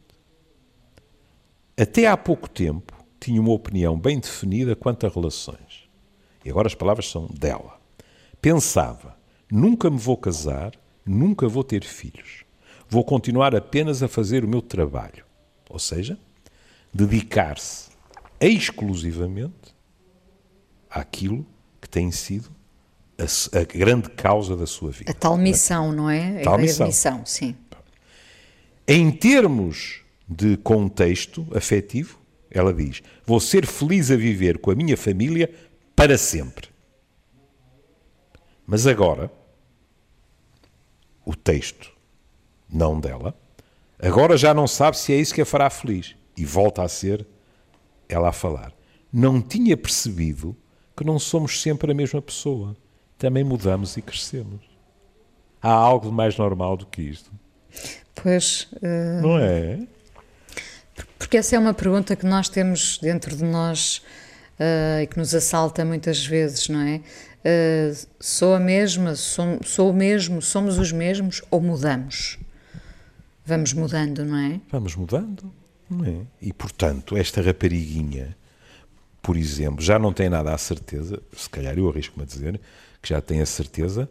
Até 1.78 2.08
há 2.08 2.18
pouco 2.18 2.50
tempo 2.50 2.94
tinha 3.20 3.40
uma 3.40 3.52
opinião 3.52 4.00
bem 4.00 4.20
definida 4.20 4.76
quanto 4.76 5.06
a 5.06 5.10
relações. 5.10 5.88
E 6.44 6.50
agora 6.50 6.68
as 6.68 6.76
palavras 6.76 7.08
são 7.08 7.28
dela. 7.28 7.80
Pensava, 8.42 9.16
nunca 9.52 9.92
me 9.92 9.98
vou 9.98 10.18
casar, 10.18 10.72
nunca 11.06 11.48
vou 11.48 11.64
ter 11.64 11.84
filhos. 11.84 12.46
Vou 12.90 13.04
continuar 13.04 13.56
apenas 13.56 14.02
a 14.02 14.08
fazer 14.08 14.44
o 14.44 14.48
meu 14.48 14.62
trabalho 14.62 15.26
ou 15.70 15.80
seja, 15.80 16.18
dedicar-se 16.94 17.90
exclusivamente 18.40 19.76
àquilo 20.90 21.46
que 21.82 21.90
tem 21.90 22.12
sido 22.12 22.50
a, 23.18 23.60
a, 23.60 23.64
grande 23.64 24.10
causa 24.10 24.56
da 24.56 24.66
sua 24.66 24.92
vida. 24.92 25.12
A 25.12 25.14
tal 25.14 25.38
missão, 25.38 25.92
não 25.92 26.10
é? 26.10 26.42
A 26.42 26.44
tal 26.44 26.58
missão. 26.58 26.88
missão, 26.88 27.26
sim. 27.26 27.56
Em 28.88 29.12
termos 29.12 30.02
de 30.28 30.58
contexto 30.58 31.48
afetivo, 31.56 32.20
ela 32.50 32.74
diz: 32.74 33.02
Vou 33.26 33.40
ser 33.40 33.66
feliz 33.66 34.12
a 34.12 34.16
viver 34.16 34.60
com 34.60 34.72
a 34.72 34.76
minha 34.76 34.96
família 34.96 35.54
para 35.96 36.18
sempre. 36.18 36.70
Mas 38.68 38.88
agora, 38.88 39.32
o 41.26 41.36
texto, 41.36 41.92
não 42.70 43.00
dela, 43.00 43.36
Agora 44.06 44.38
já 44.38 44.54
não 44.54 44.68
sabe 44.68 45.00
se 45.00 45.12
é 45.12 45.16
isso 45.16 45.34
que 45.34 45.42
a 45.42 45.46
fará 45.46 45.68
feliz. 45.68 46.16
E 46.38 46.46
volta 46.46 46.84
a 46.84 46.88
ser 46.88 47.26
ela 48.08 48.30
a 48.30 48.32
falar. 48.32 48.72
Não 49.12 49.42
tinha 49.42 49.76
percebido 49.76 50.56
que 50.96 51.04
não 51.04 51.18
somos 51.18 51.60
sempre 51.60 51.92
a 51.92 51.96
mesma 51.96 52.22
pessoa. 52.22 52.78
Também 53.18 53.44
mudamos 53.44 53.98
e 53.98 54.04
crescemos. 54.04 54.62
Há 55.60 55.72
algo 55.72 56.12
mais 56.12 56.38
normal 56.38 56.78
do 56.78 56.86
que 56.86 57.02
isto. 57.02 57.32
Pois. 58.14 58.68
Uh... 58.74 59.22
Não 59.24 59.40
é? 59.40 59.80
Porque 61.18 61.38
essa 61.38 61.56
é 61.56 61.60
uma 61.60 61.74
pergunta 61.74 62.16
que 62.16 62.28
nós 62.28 62.48
temos 62.48 63.00
dentro 63.00 63.36
de 63.36 63.44
nós 63.44 64.04
uh, 64.60 65.02
e 65.02 65.08
que 65.08 65.18
nos 65.18 65.34
assalta 65.34 65.84
muitas 65.84 66.24
vezes, 66.24 66.70
não 66.70 66.82
é? 66.82 67.02
Uh, 67.44 68.08
sou 68.20 68.54
a 68.54 68.60
mesma, 68.60 69.16
sou, 69.16 69.60
sou 69.64 69.90
o 69.90 69.94
mesmo, 69.94 70.44
somos 70.44 70.78
os 70.78 70.92
mesmos 70.92 71.42
ou 71.50 71.60
mudamos? 71.60 72.38
Vamos 73.46 73.74
mudando, 73.74 74.26
não 74.26 74.38
é? 74.38 74.60
Vamos 74.72 74.96
mudando, 74.96 75.52
não 75.90 76.04
é? 76.04 76.22
E, 76.42 76.52
portanto, 76.52 77.16
esta 77.16 77.42
rapariguinha, 77.42 78.36
por 79.22 79.38
exemplo, 79.38 79.84
já 79.84 80.00
não 80.00 80.12
tem 80.12 80.30
nada 80.30 80.54
à 80.54 80.58
certeza, 80.58 81.22
se 81.36 81.50
calhar 81.50 81.78
eu 81.78 81.88
arrisco-me 81.90 82.24
a 82.24 82.26
dizer 82.26 82.60
que 83.02 83.10
já 83.10 83.22
tem 83.22 83.42
a 83.42 83.46
certeza, 83.46 84.10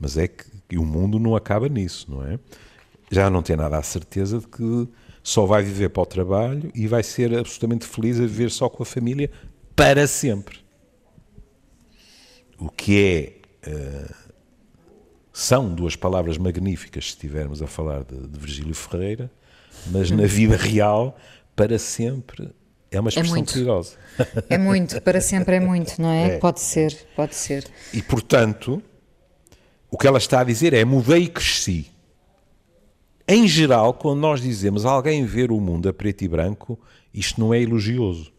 mas 0.00 0.16
é 0.16 0.26
que 0.26 0.78
o 0.78 0.84
mundo 0.84 1.18
não 1.18 1.36
acaba 1.36 1.68
nisso, 1.68 2.06
não 2.10 2.24
é? 2.24 2.38
Já 3.10 3.28
não 3.28 3.42
tem 3.42 3.56
nada 3.56 3.76
à 3.76 3.82
certeza 3.82 4.38
de 4.38 4.46
que 4.46 4.88
só 5.22 5.44
vai 5.44 5.62
viver 5.62 5.90
para 5.90 6.02
o 6.02 6.06
trabalho 6.06 6.70
e 6.74 6.88
vai 6.88 7.02
ser 7.02 7.36
absolutamente 7.36 7.86
feliz 7.86 8.18
a 8.18 8.22
viver 8.22 8.50
só 8.50 8.68
com 8.68 8.82
a 8.82 8.86
família 8.86 9.30
para 9.76 10.06
sempre. 10.06 10.58
o 12.58 12.70
que 12.70 12.98
é. 13.64 13.68
Uh, 13.68 14.21
são 15.32 15.74
duas 15.74 15.96
palavras 15.96 16.36
magníficas 16.36 17.04
se 17.04 17.10
estivermos 17.10 17.62
a 17.62 17.66
falar 17.66 18.04
de, 18.04 18.28
de 18.28 18.38
Virgílio 18.38 18.74
Ferreira, 18.74 19.30
mas 19.86 20.10
na 20.10 20.26
vida 20.26 20.56
real, 20.56 21.16
para 21.56 21.78
sempre, 21.78 22.50
é 22.90 23.00
uma 23.00 23.08
expressão 23.08 23.38
é 23.38 23.42
perigosa. 23.42 23.96
É 24.50 24.58
muito, 24.58 25.00
para 25.00 25.20
sempre 25.20 25.56
é 25.56 25.60
muito, 25.60 26.00
não 26.00 26.10
é? 26.10 26.34
é? 26.34 26.38
Pode 26.38 26.60
ser, 26.60 27.06
pode 27.16 27.34
ser. 27.34 27.66
E 27.92 28.02
portanto, 28.02 28.82
o 29.90 29.96
que 29.96 30.06
ela 30.06 30.18
está 30.18 30.40
a 30.40 30.44
dizer 30.44 30.74
é 30.74 30.84
mudei 30.84 31.24
e 31.24 31.28
cresci. 31.28 31.90
Em 33.26 33.48
geral, 33.48 33.94
quando 33.94 34.20
nós 34.20 34.42
dizemos 34.42 34.84
alguém 34.84 35.24
ver 35.24 35.50
o 35.50 35.58
mundo 35.58 35.88
a 35.88 35.92
preto 35.92 36.22
e 36.22 36.28
branco, 36.28 36.78
isto 37.14 37.40
não 37.40 37.54
é 37.54 37.60
elogioso. 37.60 38.30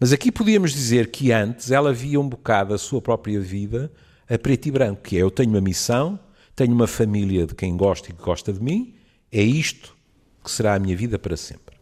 Mas 0.00 0.12
aqui 0.12 0.32
podíamos 0.32 0.72
dizer 0.72 1.10
que 1.10 1.30
antes 1.30 1.70
ela 1.70 1.92
via 1.92 2.18
um 2.18 2.28
bocado 2.28 2.72
a 2.72 2.78
sua 2.78 3.02
própria 3.02 3.40
vida 3.40 3.92
a 4.32 4.38
preto 4.38 4.66
e 4.66 4.70
branco, 4.70 5.02
que 5.02 5.16
é 5.16 5.22
eu 5.22 5.30
tenho 5.30 5.50
uma 5.50 5.60
missão, 5.60 6.18
tenho 6.56 6.72
uma 6.72 6.86
família 6.86 7.46
de 7.46 7.54
quem 7.54 7.76
gosta 7.76 8.10
e 8.10 8.14
que 8.14 8.22
gosta 8.22 8.50
de 8.50 8.62
mim, 8.62 8.94
é 9.30 9.42
isto 9.42 9.94
que 10.42 10.50
será 10.50 10.74
a 10.74 10.78
minha 10.78 10.96
vida 10.96 11.18
para 11.18 11.36
sempre. 11.36 11.76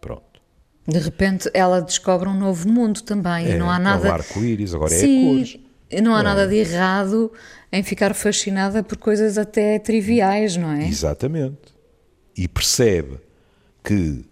Pronto. 0.00 0.40
De 0.86 0.98
repente 0.98 1.48
ela 1.54 1.80
descobre 1.80 2.28
um 2.28 2.36
novo 2.36 2.68
mundo 2.68 3.02
também 3.02 3.46
é, 3.46 3.54
e 3.54 3.58
não 3.58 3.70
há 3.70 3.78
nada. 3.78 4.08
É 4.08 4.10
o 4.10 4.14
arco-íris, 4.14 4.74
agora 4.74 4.90
Sim, 4.90 5.18
é 5.18 5.34
cores. 5.34 5.58
Não 6.02 6.14
há 6.16 6.20
é. 6.20 6.22
nada 6.24 6.48
de 6.48 6.56
errado 6.56 7.32
em 7.70 7.82
ficar 7.84 8.14
fascinada 8.14 8.82
por 8.82 8.98
coisas 8.98 9.38
até 9.38 9.78
triviais, 9.78 10.56
não 10.56 10.72
é? 10.72 10.88
Exatamente. 10.88 11.74
E 12.36 12.48
percebe 12.48 13.20
que 13.84 14.24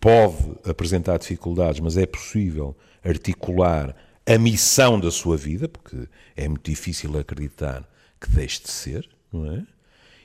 pode 0.00 0.36
apresentar 0.64 1.18
dificuldades, 1.18 1.80
mas 1.80 1.98
é 1.98 2.06
possível 2.06 2.74
articular 3.04 3.94
a 4.26 4.38
missão 4.38 4.98
da 4.98 5.10
sua 5.10 5.36
vida, 5.36 5.68
porque 5.68 6.08
é 6.36 6.48
muito 6.48 6.68
difícil 6.68 7.16
acreditar 7.18 7.88
que 8.20 8.28
deixe 8.30 8.62
de 8.62 8.70
ser, 8.70 9.08
não 9.32 9.52
é? 9.52 9.62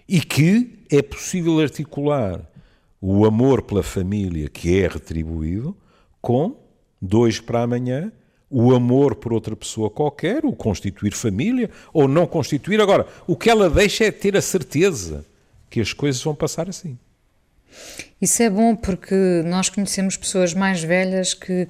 E 0.07 0.19
que 0.19 0.79
é 0.89 1.01
possível 1.01 1.59
articular 1.59 2.41
o 2.99 3.25
amor 3.25 3.61
pela 3.61 3.83
família 3.83 4.49
que 4.49 4.81
é 4.81 4.87
retribuído 4.87 5.75
com 6.21 6.55
dois 7.01 7.39
para 7.39 7.63
amanhã, 7.63 8.11
o 8.49 8.73
amor 8.73 9.15
por 9.15 9.31
outra 9.31 9.55
pessoa 9.55 9.89
qualquer, 9.89 10.45
o 10.45 10.51
constituir 10.51 11.13
família 11.13 11.69
ou 11.93 12.07
não 12.07 12.27
constituir. 12.27 12.81
Agora, 12.81 13.07
o 13.25 13.35
que 13.35 13.49
ela 13.49 13.69
deixa 13.69 14.05
é 14.05 14.11
ter 14.11 14.35
a 14.35 14.41
certeza 14.41 15.25
que 15.69 15.79
as 15.79 15.93
coisas 15.93 16.21
vão 16.21 16.35
passar 16.35 16.67
assim. 16.67 16.97
Isso 18.21 18.43
é 18.43 18.49
bom 18.49 18.75
porque 18.75 19.41
nós 19.45 19.69
conhecemos 19.69 20.17
pessoas 20.17 20.53
mais 20.53 20.83
velhas 20.83 21.33
que, 21.33 21.67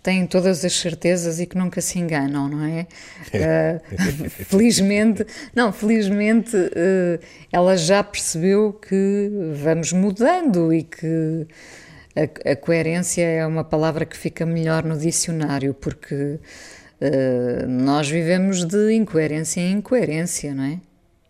que 0.00 0.02
têm 0.02 0.26
todas 0.26 0.64
as 0.64 0.72
certezas 0.72 1.38
e 1.40 1.46
que 1.46 1.56
nunca 1.56 1.80
se 1.80 1.98
enganam, 1.98 2.48
não 2.48 2.64
é? 2.64 2.86
uh, 3.34 4.30
felizmente, 4.46 5.26
não, 5.54 5.72
felizmente 5.72 6.56
uh, 6.56 7.20
ela 7.52 7.76
já 7.76 8.02
percebeu 8.02 8.72
que 8.72 9.30
vamos 9.62 9.92
mudando 9.92 10.72
e 10.72 10.82
que 10.82 11.46
a, 12.16 12.50
a, 12.52 12.56
coerência 12.56 13.22
é 13.22 13.46
uma 13.46 13.62
palavra 13.62 14.06
que 14.06 14.16
fica 14.16 14.46
melhor 14.46 14.84
no 14.84 14.98
dicionário, 14.98 15.74
porque 15.74 16.14
uh, 16.14 17.68
nós 17.68 18.08
vivemos 18.08 18.64
de 18.64 18.94
incoerência 18.94 19.60
em 19.60 19.72
incoerência, 19.72 20.54
não 20.54 20.64
é? 20.64 20.80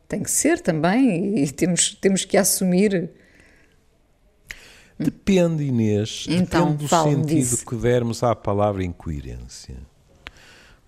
Tem 0.09 0.23
que 0.23 0.31
ser 0.31 0.61
também 0.61 1.39
e 1.39 1.51
temos, 1.51 1.95
temos 1.95 2.25
que 2.25 2.37
assumir 2.37 3.11
Depende, 5.05 5.65
Inês. 5.65 6.27
Então, 6.29 6.73
depende 6.73 6.85
do 6.85 6.89
sentido 6.89 7.27
disso. 7.27 7.67
que 7.67 7.77
dermos 7.77 8.23
à 8.23 8.37
palavra 8.37 8.85
incoerência. 8.85 9.77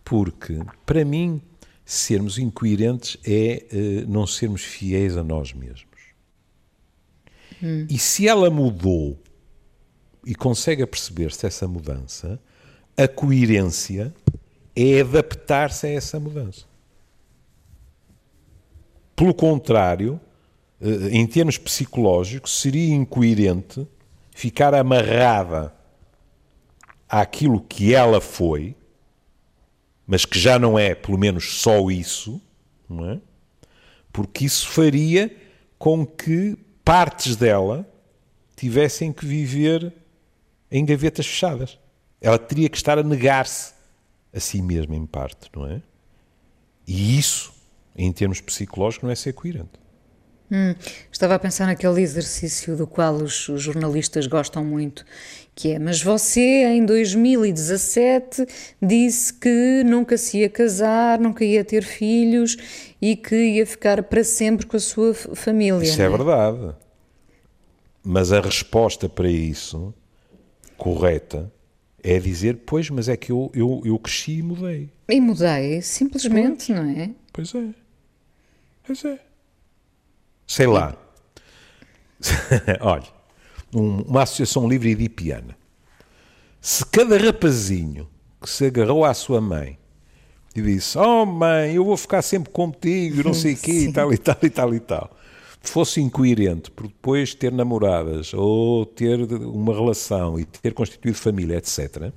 Porque, 0.05 0.61
para 0.85 1.05
mim, 1.05 1.41
sermos 1.85 2.39
incoerentes 2.39 3.17
é 3.25 3.65
uh, 3.73 4.11
não 4.11 4.27
sermos 4.27 4.63
fiéis 4.63 5.17
a 5.17 5.25
nós 5.25 5.53
mesmos. 5.55 5.87
Hum. 7.63 7.87
E 7.89 7.99
se 7.99 8.29
ela 8.29 8.51
mudou 8.51 9.19
e 10.27 10.35
consegue 10.35 10.85
perceber-se 10.87 11.47
essa 11.47 11.67
mudança, 11.67 12.39
a 12.97 13.09
coerência 13.09 14.15
é 14.77 15.01
adaptar-se 15.01 15.87
a 15.87 15.91
essa 15.91 16.21
mudança. 16.21 16.65
Pelo 19.17 19.35
contrário, 19.35 20.21
eh, 20.81 21.11
em 21.11 21.27
termos 21.27 21.59
psicológicos, 21.59 22.61
seria 22.61 22.95
incoerente 22.95 23.87
ficar 24.33 24.75
amarrada 24.75 25.73
àquilo 27.09 27.61
que 27.61 27.95
ela 27.95 28.21
foi, 28.21 28.75
mas 30.07 30.25
que 30.25 30.39
já 30.39 30.59
não 30.59 30.79
é, 30.79 30.95
pelo 30.95 31.19
menos, 31.19 31.61
só 31.61 31.91
isso, 31.91 32.41
não 32.89 33.11
é? 33.11 33.21
Porque 34.13 34.45
isso 34.45 34.69
faria 34.69 35.35
com 35.79 36.07
que 36.07 36.57
partes 36.85 37.37
dela 37.37 37.89
tivessem 38.57 39.13
que 39.13 39.25
viver 39.25 39.93
em 40.71 40.85
gavetas 40.85 41.27
fechadas. 41.27 41.79
Ela 42.21 42.39
teria 42.39 42.69
que 42.69 42.77
estar 42.77 42.99
a 42.99 43.03
negar-se 43.03 43.75
a 44.33 44.41
si 44.41 44.63
mesma, 44.63 44.97
em 44.97 45.07
parte, 45.07 45.51
não 45.55 45.67
é? 45.67 45.83
E 46.87 47.19
isso, 47.19 47.53
em 47.95 48.11
termos 48.13 48.41
psicológicos, 48.41 49.05
não 49.05 49.11
é 49.11 49.15
ser 49.15 49.33
coerente. 49.33 49.82
Hum, 50.55 50.75
estava 51.11 51.35
a 51.35 51.39
pensar 51.39 51.65
naquele 51.65 52.03
exercício 52.03 52.77
do 52.77 52.87
qual 52.87 53.15
os, 53.15 53.49
os, 53.49 53.63
jornalistas 53.63 54.27
gostam 54.27 54.63
muito, 54.63 55.03
que 55.55 55.71
é, 55.71 55.79
mas 55.79 56.03
você 56.03 56.67
em 56.67 56.85
2017 56.85 58.47
disse 58.83 59.33
que 59.33 59.83
nunca 59.83 60.19
se 60.19 60.41
ia 60.41 60.51
casar, 60.51 61.19
nunca 61.19 61.43
ia 61.43 61.65
ter 61.65 61.83
filhos 61.83 62.59
e 63.01 63.17
que 63.17 63.35
ia 63.35 63.65
ficar 63.65 64.03
para 64.03 64.23
sempre 64.23 64.67
com 64.67 64.77
a 64.77 64.81
sua 64.81 65.15
família. 65.15 65.85
Isso 65.85 66.03
é, 66.03 66.05
é 66.05 66.09
verdade. 66.11 66.77
Mas 68.05 68.31
a 68.31 68.41
resposta 68.43 69.09
para 69.09 69.31
isso, 69.31 69.95
correta, 70.77 71.51
é 72.03 72.19
dizer, 72.19 72.59
pois, 72.67 72.91
mas 72.91 73.09
é 73.09 73.17
que 73.17 73.33
eu, 73.33 73.51
eu, 73.55 73.81
eu 73.87 73.99
cresci 73.99 74.41
e 74.41 74.43
mudei. 74.43 74.91
E 75.09 75.19
mudei, 75.19 75.81
simplesmente, 75.81 76.75
pois. 76.75 76.79
não 76.79 76.91
é? 76.91 77.11
Pois 77.33 77.55
é. 77.55 77.69
Pois 78.85 79.05
é 79.07 79.32
sei 80.47 80.67
lá. 80.67 80.97
Olha, 82.81 83.09
um, 83.75 84.03
uma 84.03 84.23
associação 84.23 84.69
livre 84.69 84.91
edipiana. 84.91 85.57
Se 86.61 86.85
cada 86.87 87.17
rapazinho 87.17 88.09
que 88.41 88.49
se 88.49 88.67
agarrou 88.67 89.05
à 89.05 89.15
sua 89.15 89.41
mãe 89.41 89.79
e 90.55 90.63
disse: 90.63 90.99
Oh, 90.99 91.25
mãe, 91.25 91.75
eu 91.75 91.85
vou 91.85 91.97
ficar 91.97 92.23
sempre 92.23 92.53
contigo, 92.53 93.25
não 93.25 93.35
sei 93.35 93.55
o 93.55 93.57
quê, 93.57 93.73
e 93.73 93.93
tal, 93.93 94.13
e 94.13 94.19
tal, 94.19 94.37
e 94.43 94.51
tal, 94.51 94.75
e 94.75 94.81
tal, 94.81 95.17
fosse 95.61 96.01
incoerente 96.01 96.71
por 96.71 96.87
depois 96.87 97.35
ter 97.35 97.53
namoradas 97.53 98.35
ou 98.35 98.85
ter 98.85 99.21
uma 99.33 99.73
relação 99.73 100.39
e 100.39 100.45
ter 100.45 100.75
constituído 100.75 101.17
família, 101.17 101.57
etc., 101.57 102.13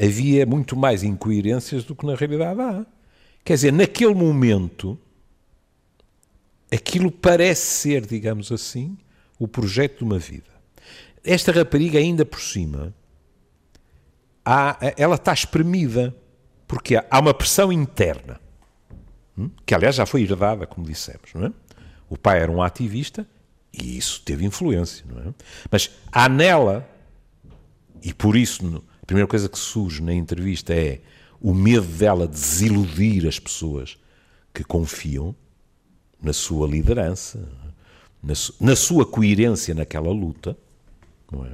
havia 0.00 0.46
muito 0.46 0.76
mais 0.76 1.02
incoerências 1.02 1.84
do 1.84 1.94
que 1.94 2.06
na 2.06 2.14
realidade 2.14 2.60
há. 2.60 2.86
Quer 3.44 3.54
dizer, 3.54 3.72
naquele 3.72 4.14
momento 4.14 4.98
aquilo 6.72 7.10
parece 7.10 7.66
ser, 7.66 8.06
digamos 8.06 8.50
assim, 8.50 8.96
o 9.38 9.46
projeto 9.46 9.98
de 9.98 10.04
uma 10.04 10.18
vida. 10.18 10.50
Esta 11.22 11.52
rapariga, 11.52 11.98
ainda 11.98 12.24
por 12.24 12.40
cima, 12.40 12.94
há, 14.44 14.78
ela 14.96 15.16
está 15.16 15.32
espremida, 15.32 16.14
porque 16.66 16.96
há 16.96 17.18
uma 17.18 17.34
pressão 17.34 17.72
interna, 17.72 18.40
hum, 19.36 19.50
que 19.66 19.74
aliás 19.74 19.96
já 19.96 20.06
foi 20.06 20.22
herdada, 20.22 20.66
como 20.66 20.86
dissemos, 20.86 21.30
não 21.34 21.46
é? 21.46 21.52
O 22.08 22.16
pai 22.16 22.40
era 22.40 22.50
um 22.50 22.62
ativista 22.62 23.26
e 23.72 23.96
isso 23.96 24.22
teve 24.22 24.44
influência, 24.44 25.04
não 25.08 25.30
é? 25.30 25.34
Mas 25.70 25.90
há 26.10 26.28
nela, 26.28 26.88
e 28.02 28.12
por 28.12 28.36
isso 28.36 28.84
a 29.02 29.06
primeira 29.06 29.28
coisa 29.28 29.48
que 29.48 29.58
surge 29.58 30.02
na 30.02 30.12
entrevista 30.14 30.74
é 30.74 31.00
o 31.40 31.52
medo 31.52 31.86
dela 31.86 32.26
desiludir 32.26 33.26
as 33.26 33.38
pessoas 33.38 33.98
que 34.54 34.62
confiam, 34.62 35.34
na 36.22 36.32
sua 36.32 36.66
liderança, 36.66 37.48
na, 38.22 38.34
su 38.34 38.54
na 38.60 38.76
sua 38.76 39.04
coerência 39.04 39.74
naquela 39.74 40.10
luta. 40.10 40.56
Não 41.30 41.44
é? 41.44 41.50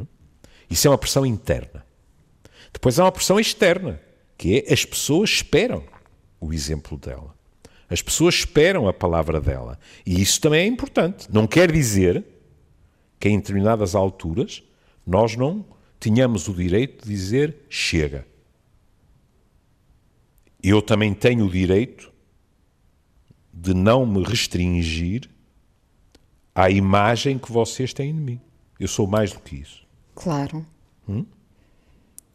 Isso 0.70 0.86
é 0.86 0.90
uma 0.90 0.98
pressão 0.98 1.24
interna. 1.24 1.84
Depois 2.72 2.98
há 2.98 3.04
uma 3.04 3.12
pressão 3.12 3.40
externa, 3.40 4.00
que 4.36 4.58
é 4.58 4.72
as 4.72 4.84
pessoas 4.84 5.30
esperam 5.30 5.82
o 6.40 6.52
exemplo 6.52 6.98
dela. 6.98 7.34
As 7.88 8.02
pessoas 8.02 8.34
esperam 8.34 8.86
a 8.86 8.92
palavra 8.92 9.40
dela. 9.40 9.78
E 10.04 10.20
isso 10.20 10.40
também 10.40 10.60
é 10.60 10.66
importante. 10.66 11.26
Não 11.32 11.46
quer 11.46 11.72
dizer 11.72 12.22
que 13.18 13.28
em 13.28 13.38
determinadas 13.38 13.94
alturas 13.94 14.62
nós 15.06 15.34
não 15.34 15.64
tínhamos 15.98 16.48
o 16.48 16.54
direito 16.54 17.04
de 17.04 17.10
dizer 17.10 17.56
chega. 17.70 18.26
Eu 20.62 20.82
também 20.82 21.14
tenho 21.14 21.46
o 21.46 21.50
direito 21.50 22.12
de 23.60 23.74
não 23.74 24.06
me 24.06 24.22
restringir 24.22 25.28
à 26.54 26.70
imagem 26.70 27.38
que 27.38 27.50
vocês 27.50 27.92
têm 27.92 28.14
de 28.14 28.20
mim. 28.20 28.40
Eu 28.78 28.86
sou 28.86 29.06
mais 29.06 29.32
do 29.32 29.40
que 29.40 29.56
isso. 29.56 29.84
Claro. 30.14 30.64
Hum? 31.08 31.26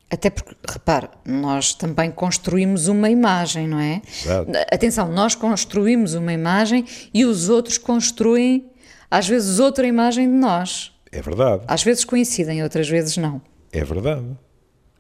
Até 0.10 0.30
porque, 0.30 0.56
repare, 0.70 1.10
nós 1.26 1.74
também 1.74 2.12
construímos 2.12 2.88
uma 2.88 3.10
imagem, 3.10 3.68
não 3.68 3.80
é? 3.80 4.02
Exato. 4.08 4.52
Atenção, 4.72 5.12
nós 5.12 5.34
construímos 5.34 6.14
uma 6.14 6.34
imagem 6.34 6.86
e 7.14 7.26
os 7.26 7.50
outros 7.50 7.78
construem, 7.78 8.70
às 9.10 9.28
vezes, 9.28 9.60
outra 9.60 9.88
imagem 9.88 10.28
de 10.28 10.36
nós. 10.36 10.92
É 11.12 11.22
verdade. 11.22 11.64
Às 11.68 11.84
vezes 11.84 12.04
coincidem, 12.04 12.62
outras 12.62 12.88
vezes 12.88 13.16
não. 13.18 13.42
É 13.72 13.84
verdade. 13.84 14.38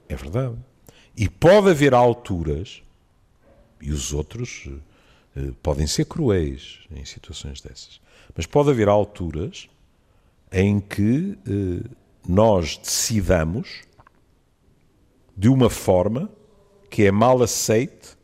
É 0.07 0.15
verdade. 0.15 0.55
E 1.15 1.29
pode 1.29 1.69
haver 1.69 1.93
alturas, 1.93 2.81
e 3.81 3.91
os 3.91 4.13
outros 4.13 4.67
podem 5.61 5.87
ser 5.87 6.05
cruéis 6.05 6.79
em 6.91 7.03
situações 7.05 7.61
dessas, 7.61 7.99
mas 8.35 8.45
pode 8.45 8.69
haver 8.69 8.87
alturas 8.87 9.69
em 10.51 10.79
que 10.79 11.37
eh, 11.47 11.89
nós 12.27 12.77
decidamos 12.77 13.81
de 15.35 15.49
uma 15.49 15.69
forma 15.69 16.29
que 16.89 17.03
é 17.03 17.11
mal 17.11 17.41
aceite 17.41 18.15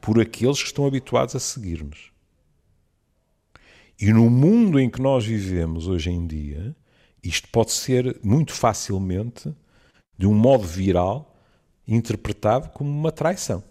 por 0.00 0.20
aqueles 0.20 0.60
que 0.60 0.68
estão 0.68 0.86
habituados 0.86 1.34
a 1.34 1.40
seguir-nos. 1.40 2.12
E 4.00 4.12
no 4.12 4.30
mundo 4.30 4.78
em 4.78 4.88
que 4.88 5.02
nós 5.02 5.26
vivemos 5.26 5.88
hoje 5.88 6.10
em 6.10 6.24
dia, 6.24 6.76
isto 7.22 7.48
pode 7.48 7.72
ser 7.72 8.18
muito 8.22 8.52
facilmente, 8.52 9.52
de 10.16 10.26
um 10.26 10.34
modo 10.34 10.64
viral, 10.64 11.36
interpretado 11.86 12.68
como 12.70 12.88
uma 12.88 13.10
traição. 13.10 13.64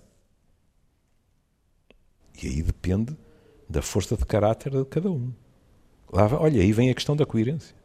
E 2.41 2.47
aí 2.47 2.61
depende 2.61 3.15
da 3.69 3.81
força 3.81 4.15
de 4.15 4.25
caráter 4.25 4.71
de 4.71 4.85
cada 4.85 5.09
um. 5.11 5.31
Lá, 6.11 6.27
olha, 6.39 6.61
aí 6.61 6.71
vem 6.71 6.89
a 6.89 6.93
questão 6.93 7.15
da 7.15 7.25
coerência. 7.25 7.75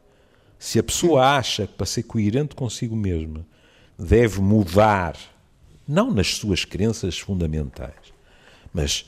Se 0.58 0.78
a 0.78 0.82
pessoa 0.82 1.36
acha 1.36 1.66
que 1.66 1.74
para 1.74 1.86
ser 1.86 2.04
coerente 2.04 2.54
consigo 2.54 2.94
mesma 2.94 3.44
deve 3.98 4.40
mudar, 4.40 5.16
não 5.86 6.12
nas 6.12 6.34
suas 6.36 6.64
crenças 6.64 7.18
fundamentais, 7.18 8.12
mas 8.72 9.04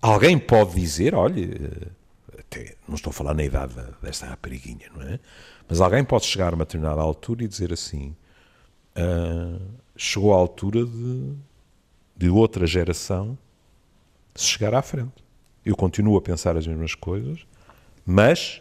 alguém 0.00 0.38
pode 0.38 0.74
dizer, 0.74 1.14
olha, 1.14 1.92
até 2.38 2.76
não 2.88 2.94
estou 2.94 3.10
a 3.10 3.14
falar 3.14 3.34
na 3.34 3.44
idade 3.44 3.74
desta 4.02 4.26
rapariguinha, 4.26 4.90
não 4.94 5.02
é? 5.02 5.20
Mas 5.68 5.80
alguém 5.80 6.04
pode 6.04 6.26
chegar 6.26 6.52
a 6.52 6.56
uma 6.56 6.64
determinada 6.64 7.00
altura 7.00 7.44
e 7.44 7.48
dizer 7.48 7.72
assim: 7.72 8.14
ah, 8.94 9.58
chegou 9.96 10.34
a 10.34 10.36
altura 10.36 10.84
de, 10.84 11.32
de 12.16 12.28
outra 12.28 12.66
geração 12.66 13.36
se 14.34 14.46
chegar 14.46 14.74
à 14.74 14.82
frente. 14.82 15.12
Eu 15.64 15.76
continuo 15.76 16.16
a 16.16 16.22
pensar 16.22 16.56
as 16.56 16.66
mesmas 16.66 16.94
coisas, 16.94 17.46
mas 18.04 18.60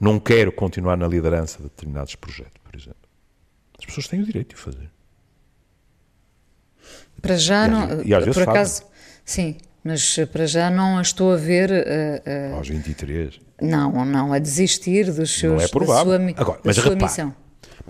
não 0.00 0.18
quero 0.18 0.50
continuar 0.52 0.96
na 0.96 1.06
liderança 1.06 1.58
de 1.58 1.64
determinados 1.64 2.14
projetos, 2.16 2.60
por 2.62 2.74
exemplo. 2.74 2.96
As 3.78 3.84
pessoas 3.86 4.08
têm 4.08 4.20
o 4.20 4.24
direito 4.26 4.54
de 4.54 4.60
fazer. 4.60 4.90
Para 7.22 7.36
já 7.36 7.66
E 7.66 7.70
não. 7.70 8.02
e 8.02 8.14
às 8.14 8.24
vezes 8.24 8.42
por 8.42 8.48
acaso, 8.50 8.82
sim, 9.24 9.56
mas 9.82 10.18
uh, 10.18 10.26
para 10.26 10.46
já 10.46 10.68
não 10.70 10.98
a 10.98 11.02
estou 11.02 11.32
a 11.32 11.36
ver. 11.36 11.70
uh, 11.70 12.52
uh, 12.52 12.56
Aos 12.56 12.68
23. 12.68 13.40
não, 13.62 14.04
não, 14.04 14.32
a 14.32 14.38
desistir 14.38 15.12
dos 15.12 15.38
seus, 15.38 15.54
Não 15.54 15.60
é 15.60 15.68
provável. 15.68 16.18
sua, 16.18 16.30
Agora, 16.40 16.60
mas 16.64 16.76
repare, 16.76 17.02
missão. 17.02 17.34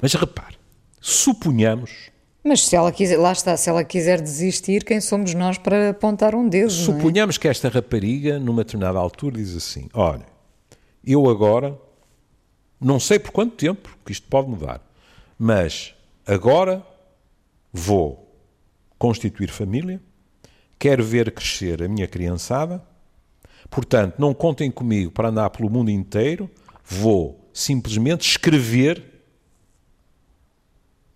mas 0.00 0.14
repare, 0.14 0.57
suponhamos, 1.00 2.11
Mas 2.46 2.66
se 2.66 2.76
ela 2.76 2.92
quiser, 2.92 3.16
lá 3.16 3.33
está, 3.33 3.57
se 3.57 3.70
ela 3.70 3.83
quiser 3.83 4.20
desistir, 4.20 4.85
quem 4.85 5.00
somos 5.00 5.33
nós 5.33 5.57
para 5.57 5.90
apontar 5.90 6.35
um 6.35 6.46
dedo? 6.46 6.66
é? 6.66 6.70
suponhamos 6.70 7.38
que 7.38 7.48
esta 7.48 7.70
rapariga, 7.70 8.38
numa 8.38 8.62
determinada 8.62 8.98
altura, 8.98 9.38
diz 9.38 9.57
assim: 9.57 9.88
Olha, 9.94 10.26
eu 11.02 11.26
agora, 11.28 11.78
não 12.78 13.00
sei 13.00 13.18
por 13.18 13.30
quanto 13.30 13.57
tempo, 13.57 13.96
que 14.04 14.12
isto 14.12 14.28
pode 14.28 14.48
mudar, 14.50 14.83
mas 15.38 15.94
agora 16.26 16.87
vou 17.72 18.30
constituir 18.98 19.50
família, 19.50 19.98
quero 20.78 21.02
ver 21.02 21.33
crescer 21.33 21.83
a 21.83 21.88
minha 21.88 22.07
criançada, 22.07 22.83
portanto, 23.70 24.16
não 24.18 24.35
contem 24.35 24.70
comigo 24.70 25.11
para 25.11 25.30
andar 25.30 25.48
pelo 25.48 25.70
mundo 25.70 25.90
inteiro, 25.90 26.50
vou 26.85 27.48
simplesmente 27.54 28.28
escrever, 28.28 29.13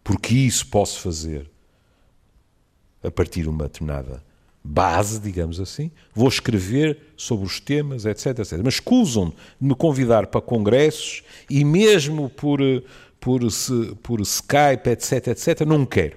porque 0.09 0.35
isso 0.35 0.66
posso 0.68 1.01
fazer 1.01 1.51
a 3.03 3.11
partir 3.11 3.42
de 3.42 3.51
uma 3.51 3.64
determinada 3.64 4.25
base, 4.64 5.21
digamos 5.21 5.61
assim, 5.61 5.90
vou 6.14 6.29
escrever 6.29 7.12
sobre 7.14 7.44
os 7.44 7.61
temas, 7.61 8.07
etc, 8.07 8.38
etc. 8.38 8.59
Mas 8.64 8.75
escusam 8.75 9.35
de 9.61 9.68
me 9.68 9.75
convidar 9.75 10.29
para 10.29 10.40
congressos 10.40 11.23
e 11.51 11.62
mesmo 11.62 12.31
por, 12.31 12.62
eh, 12.62 12.83
por, 13.21 13.42
por 14.03 14.23
Skype, 14.23 14.88
etc, 14.88 15.27
etc, 15.27 15.61
não 15.66 15.85
quero. 15.85 16.16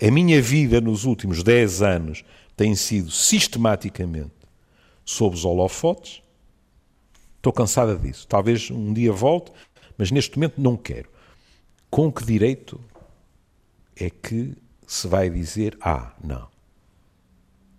A 0.00 0.10
minha 0.10 0.40
vida 0.40 0.80
nos 0.80 1.04
últimos 1.04 1.42
10 1.42 1.82
anos 1.82 2.24
tem 2.56 2.74
sido 2.74 3.10
sistematicamente 3.10 4.32
sob 5.04 5.36
os 5.36 5.44
holofotes. 5.44 6.22
Estou 7.38 7.52
cansada 7.52 7.96
disso. 7.96 8.26
Talvez 8.26 8.70
um 8.70 8.92
dia 8.92 9.12
volte, 9.12 9.52
mas 9.98 10.10
neste 10.12 10.36
momento 10.38 10.60
não 10.60 10.76
quero. 10.76 11.10
Com 11.90 12.10
que 12.12 12.24
direito 12.24 12.80
é 13.96 14.08
que 14.08 14.54
se 14.86 15.06
vai 15.08 15.28
dizer: 15.28 15.76
ah, 15.80 16.14
não, 16.22 16.48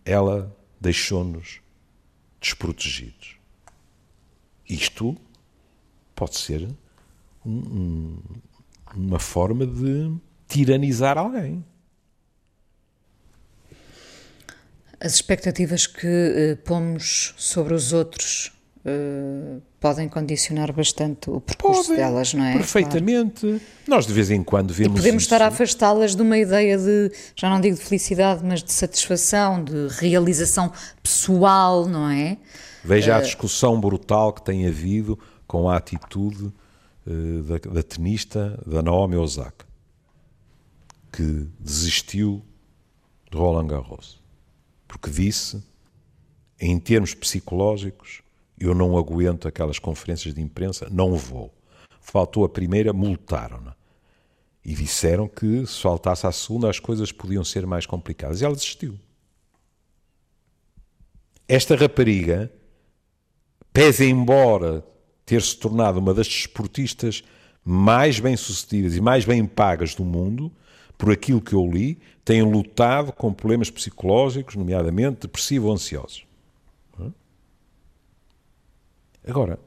ela 0.05 0.55
deixou-nos 0.79 1.61
desprotegidos? 2.41 3.37
Isto 4.67 5.17
pode 6.13 6.37
ser 6.37 6.67
um- 7.45 7.51
um- 7.51 8.21
uma 8.95 9.19
forma 9.19 9.65
de 9.65 10.13
tiranizar 10.47 11.17
alguém. 11.17 11.63
As 14.99 15.13
expectativas 15.13 15.87
que 15.87 16.05
eh, 16.07 16.55
pomos 16.55 17.33
sobre 17.37 17.73
os 17.73 17.93
outros 17.93 18.51
eh, 18.85 19.57
podem 19.79 20.07
condicionar 20.07 20.71
bastante 20.71 21.29
o 21.29 21.41
percurso 21.41 21.83
Podem, 21.89 21.97
delas, 21.97 22.33
não 22.33 22.43
é? 22.45 22.53
Perfeitamente. 22.53 23.61
Nós 23.87 24.05
de 24.07 24.13
vez 24.13 24.31
em 24.31 24.43
quando 24.43 24.71
E 24.71 24.73
vemos. 24.73 24.99
podemos 24.99 25.23
isso. 25.23 25.33
estar 25.33 25.41
a 25.43 25.47
afastá-las 25.47 26.15
de 26.15 26.21
uma 26.21 26.37
ideia 26.37 26.77
de, 26.77 27.11
já 27.35 27.49
não 27.49 27.59
digo 27.59 27.75
de 27.75 27.81
felicidade, 27.83 28.43
mas 28.43 28.63
de 28.63 28.71
satisfação, 28.71 29.63
de 29.63 29.87
realização 29.89 30.71
pessoal, 31.03 31.85
não 31.85 32.09
é? 32.09 32.37
Veja 32.83 33.17
a 33.17 33.21
discussão 33.21 33.79
brutal 33.79 34.31
que 34.31 34.41
tem 34.41 34.65
havido 34.67 35.19
com 35.45 35.69
a 35.69 35.75
atitude 35.77 36.51
eh, 37.05 37.11
da, 37.43 37.73
da 37.73 37.83
tenista 37.83 38.57
da 38.65 38.81
Naomi 38.81 39.17
Osaka, 39.17 39.65
que 41.11 41.47
desistiu 41.59 42.41
de 43.31 43.37
Roland 43.37 43.67
Garros, 43.67 44.19
porque 44.87 45.09
disse, 45.09 45.61
em 46.59 46.79
termos 46.79 47.13
psicológicos, 47.13 48.21
eu 48.59 48.75
não 48.75 48.97
aguento 48.97 49.47
aquelas 49.47 49.79
conferências 49.79 50.33
de 50.33 50.41
imprensa, 50.41 50.87
não 50.91 51.15
vou. 51.15 51.53
Faltou 52.01 52.43
a 52.43 52.49
primeira, 52.49 52.91
multaram-na. 52.91 53.75
E 54.63 54.73
disseram 54.73 55.27
que 55.27 55.65
se 55.65 55.81
faltasse 55.81 56.27
a 56.27 56.31
segunda 56.31 56.69
as 56.69 56.79
coisas 56.79 57.11
podiam 57.11 57.43
ser 57.43 57.65
mais 57.65 57.85
complicadas. 57.85 58.41
E 58.41 58.45
ela 58.45 58.53
desistiu. 58.53 58.99
Esta 61.47 61.75
rapariga, 61.75 62.51
pese 63.73 64.05
embora 64.05 64.85
ter 65.25 65.41
se 65.41 65.55
tornado 65.55 65.99
uma 65.99 66.13
das 66.13 66.27
desportistas 66.27 67.23
mais 67.63 68.19
bem-sucedidas 68.19 68.95
e 68.95 69.01
mais 69.01 69.25
bem 69.25 69.45
pagas 69.45 69.95
do 69.95 70.03
mundo, 70.03 70.51
por 70.97 71.11
aquilo 71.11 71.41
que 71.41 71.53
eu 71.53 71.65
li, 71.65 71.99
tem 72.25 72.41
lutado 72.41 73.13
com 73.13 73.33
problemas 73.33 73.69
psicológicos, 73.69 74.55
nomeadamente 74.55 75.21
depressivo 75.21 75.67
ou 75.67 75.73
ansiosos. 75.73 76.28
Agora, 79.27 79.59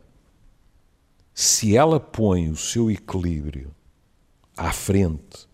se 1.34 1.76
ela 1.76 1.98
põe 1.98 2.50
o 2.50 2.56
seu 2.56 2.90
equilíbrio 2.90 3.74
à 4.56 4.72
frente 4.72 5.48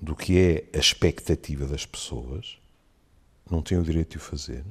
do 0.00 0.14
que 0.14 0.38
é 0.38 0.76
a 0.76 0.80
expectativa 0.80 1.66
das 1.66 1.84
pessoas, 1.86 2.58
não 3.50 3.62
tem 3.62 3.78
o 3.78 3.82
direito 3.82 4.12
de 4.12 4.16
o 4.18 4.20
fazer? 4.20 4.64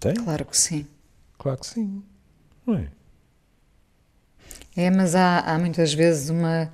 Tem? 0.00 0.14
Claro 0.14 0.44
que 0.44 0.56
sim. 0.56 0.86
Claro 1.38 1.58
que 1.60 1.66
sim. 1.66 2.02
Não 2.66 2.76
é? 2.76 2.90
É, 4.76 4.90
mas 4.90 5.14
há, 5.14 5.40
há 5.40 5.58
muitas 5.58 5.94
vezes 5.94 6.28
uma, 6.28 6.70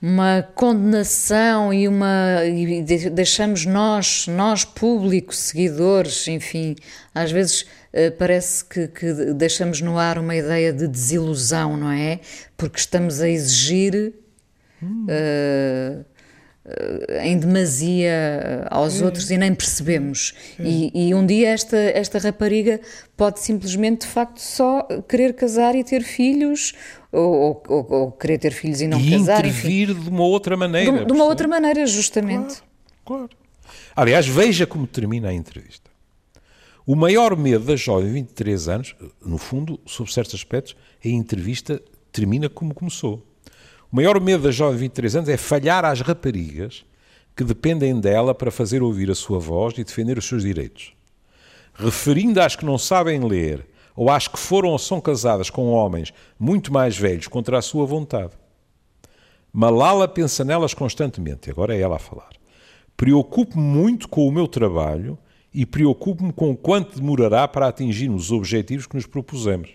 uma 0.00 0.48
condenação 0.54 1.74
e 1.74 1.88
uma 1.88 2.44
e 2.44 2.82
de- 2.82 3.10
deixamos 3.10 3.66
nós, 3.66 4.26
nós 4.28 4.64
público, 4.64 5.34
seguidores, 5.34 6.28
enfim, 6.28 6.76
às 7.12 7.32
vezes 7.32 7.66
eh, 7.92 8.10
parece 8.10 8.64
que, 8.64 8.86
que 8.88 9.12
deixamos 9.34 9.80
no 9.80 9.98
ar 9.98 10.18
uma 10.18 10.36
ideia 10.36 10.72
de 10.72 10.86
desilusão, 10.86 11.76
não 11.76 11.90
é? 11.90 12.20
Porque 12.56 12.78
estamos 12.78 13.20
a 13.20 13.28
exigir 13.28 14.14
eh, 15.08 15.98
uh, 16.64 17.20
em 17.22 17.38
demasia 17.38 18.66
aos 18.70 19.00
é. 19.00 19.04
outros 19.04 19.30
e 19.30 19.36
nem 19.36 19.54
percebemos. 19.54 20.34
É. 20.58 20.62
E, 20.62 21.08
e, 21.08 21.14
um 21.14 21.24
dia 21.26 21.48
esta, 21.48 21.76
esta 21.76 22.18
rapariga 22.18 22.80
pode 23.16 23.40
simplesmente, 23.40 24.02
de 24.02 24.06
facto, 24.06 24.38
só 24.38 24.82
querer 25.08 25.34
casar 25.34 25.74
e 25.74 25.82
ter 25.82 26.02
filhos, 26.02 26.74
ou, 27.10 27.62
ou, 27.66 27.86
ou 27.90 28.12
querer 28.12 28.38
ter 28.38 28.52
filhos 28.52 28.80
e 28.80 28.86
não 28.86 29.00
e 29.00 29.10
casar. 29.10 29.44
intervir 29.44 29.90
enfim. 29.90 30.02
de 30.02 30.08
uma 30.08 30.24
outra 30.24 30.56
maneira. 30.56 30.98
De, 30.98 31.04
de 31.06 31.12
uma 31.12 31.24
outra 31.24 31.48
maneira, 31.48 31.86
justamente. 31.86 32.62
Claro, 33.04 33.28
claro. 33.28 33.30
Aliás, 33.94 34.26
veja 34.26 34.66
como 34.66 34.86
termina 34.86 35.28
a 35.28 35.32
entrevista. 35.32 35.90
O 36.86 36.96
maior 36.96 37.36
medo 37.36 37.64
da 37.64 37.76
jovem 37.76 38.06
de 38.06 38.12
23 38.14 38.68
anos, 38.68 38.96
no 39.22 39.36
fundo, 39.36 39.78
sob 39.84 40.10
certos 40.10 40.34
aspectos, 40.34 40.74
a 41.04 41.08
entrevista 41.08 41.82
termina 42.10 42.48
como 42.48 42.74
começou. 42.74 43.22
O 43.92 43.96
maior 43.96 44.20
medo 44.20 44.44
da 44.44 44.50
jovem 44.50 44.76
de 44.76 44.80
23 44.82 45.16
anos 45.16 45.28
é 45.28 45.36
falhar 45.36 45.84
às 45.84 46.00
raparigas 46.00 46.84
que 47.36 47.44
dependem 47.44 48.00
dela 48.00 48.34
para 48.34 48.50
fazer 48.50 48.82
ouvir 48.82 49.10
a 49.10 49.14
sua 49.14 49.38
voz 49.38 49.76
e 49.78 49.84
defender 49.84 50.18
os 50.18 50.26
seus 50.26 50.42
direitos. 50.42 50.92
Referindo 51.74 52.40
às 52.40 52.56
que 52.56 52.64
não 52.64 52.76
sabem 52.76 53.20
ler 53.20 53.66
ou 53.98 54.08
às 54.08 54.28
que 54.28 54.38
foram 54.38 54.68
ou 54.68 54.78
são 54.78 55.00
casadas 55.00 55.50
com 55.50 55.72
homens 55.72 56.12
muito 56.38 56.72
mais 56.72 56.96
velhos 56.96 57.26
contra 57.26 57.58
a 57.58 57.62
sua 57.62 57.84
vontade. 57.84 58.32
Malala 59.52 60.06
pensa 60.06 60.44
nelas 60.44 60.72
constantemente, 60.72 61.50
agora 61.50 61.74
é 61.74 61.80
ela 61.80 61.96
a 61.96 61.98
falar. 61.98 62.30
Preocupo-me 62.96 63.60
muito 63.60 64.08
com 64.08 64.28
o 64.28 64.30
meu 64.30 64.46
trabalho 64.46 65.18
e 65.52 65.66
preocupo-me 65.66 66.32
com 66.32 66.56
quanto 66.56 66.94
demorará 66.94 67.48
para 67.48 67.66
atingirmos 67.66 68.26
os 68.26 68.30
objetivos 68.30 68.86
que 68.86 68.94
nos 68.94 69.04
propusemos. 69.04 69.70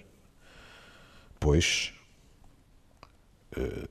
Pois 1.38 1.92
eh, 3.58 3.90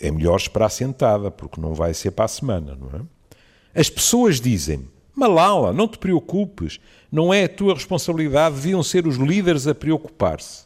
é 0.00 0.10
melhor 0.10 0.36
esperar 0.36 0.70
sentada, 0.70 1.30
porque 1.30 1.60
não 1.60 1.74
vai 1.74 1.92
ser 1.92 2.12
para 2.12 2.24
a 2.24 2.28
semana, 2.28 2.74
não 2.74 2.98
é? 2.98 3.78
As 3.78 3.90
pessoas 3.90 4.40
dizem-me: 4.40 4.88
Malala, 5.14 5.72
não 5.72 5.88
te 5.88 5.98
preocupes, 5.98 6.80
não 7.10 7.32
é 7.32 7.44
a 7.44 7.48
tua 7.48 7.74
responsabilidade, 7.74 8.54
deviam 8.56 8.82
ser 8.82 9.06
os 9.06 9.16
líderes 9.16 9.66
a 9.66 9.74
preocupar-se. 9.74 10.64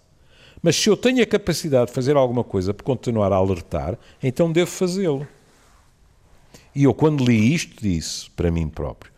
Mas 0.63 0.77
se 0.77 0.89
eu 0.89 0.97
tenho 0.97 1.23
a 1.23 1.27
capacidade 1.27 1.89
de 1.89 1.93
fazer 1.93 2.17
alguma 2.17 2.43
coisa 2.43 2.73
para 2.73 2.85
continuar 2.85 3.33
a 3.33 3.37
alertar, 3.37 3.99
então 4.23 4.51
devo 4.51 4.71
fazê-lo. 4.71 5.27
E 6.75 6.85
eu, 6.85 6.95
quando 6.95 7.25
li 7.25 7.55
isto, 7.55 7.83
disse 7.83 8.31
para 8.31 8.51
mim 8.51 8.69
próprio: 8.69 9.13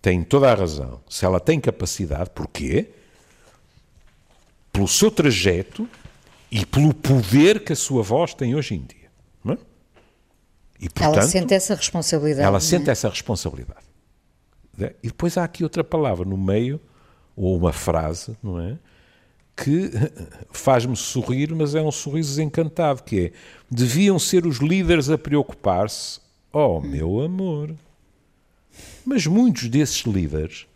tem 0.00 0.22
toda 0.22 0.50
a 0.50 0.54
razão. 0.54 1.00
Se 1.08 1.24
ela 1.24 1.40
tem 1.40 1.58
capacidade, 1.60 2.30
porquê? 2.30 2.88
Pelo 4.72 4.86
seu 4.86 5.10
trajeto 5.10 5.88
e 6.50 6.64
pelo 6.64 6.94
poder 6.94 7.64
que 7.64 7.72
a 7.72 7.76
sua 7.76 8.02
voz 8.02 8.34
tem 8.34 8.54
hoje 8.54 8.74
em 8.74 8.82
dia. 8.82 9.10
É? 9.46 9.58
E, 10.80 10.88
portanto, 10.88 11.18
ela 11.18 11.22
sente 11.22 11.54
essa 11.54 11.74
responsabilidade. 11.74 12.46
Ela 12.46 12.58
é? 12.58 12.60
sente 12.60 12.88
essa 12.88 13.08
responsabilidade. 13.08 13.89
E 15.02 15.08
depois 15.08 15.36
há 15.36 15.44
aqui 15.44 15.62
outra 15.62 15.84
palavra 15.84 16.24
no 16.24 16.36
meio, 16.36 16.80
ou 17.36 17.56
uma 17.56 17.72
frase, 17.72 18.36
não 18.42 18.60
é? 18.60 18.78
Que 19.56 19.90
faz-me 20.52 20.96
sorrir, 20.96 21.54
mas 21.54 21.74
é 21.74 21.82
um 21.82 21.90
sorriso 21.90 22.30
desencantado, 22.30 23.02
que 23.02 23.26
é 23.26 23.32
deviam 23.70 24.18
ser 24.18 24.46
os 24.46 24.58
líderes 24.58 25.10
a 25.10 25.18
preocupar-se. 25.18 26.20
Oh, 26.52 26.80
meu 26.80 27.20
amor! 27.20 27.74
Mas 29.04 29.26
muitos 29.26 29.68
desses 29.68 30.02
líderes 30.02 30.66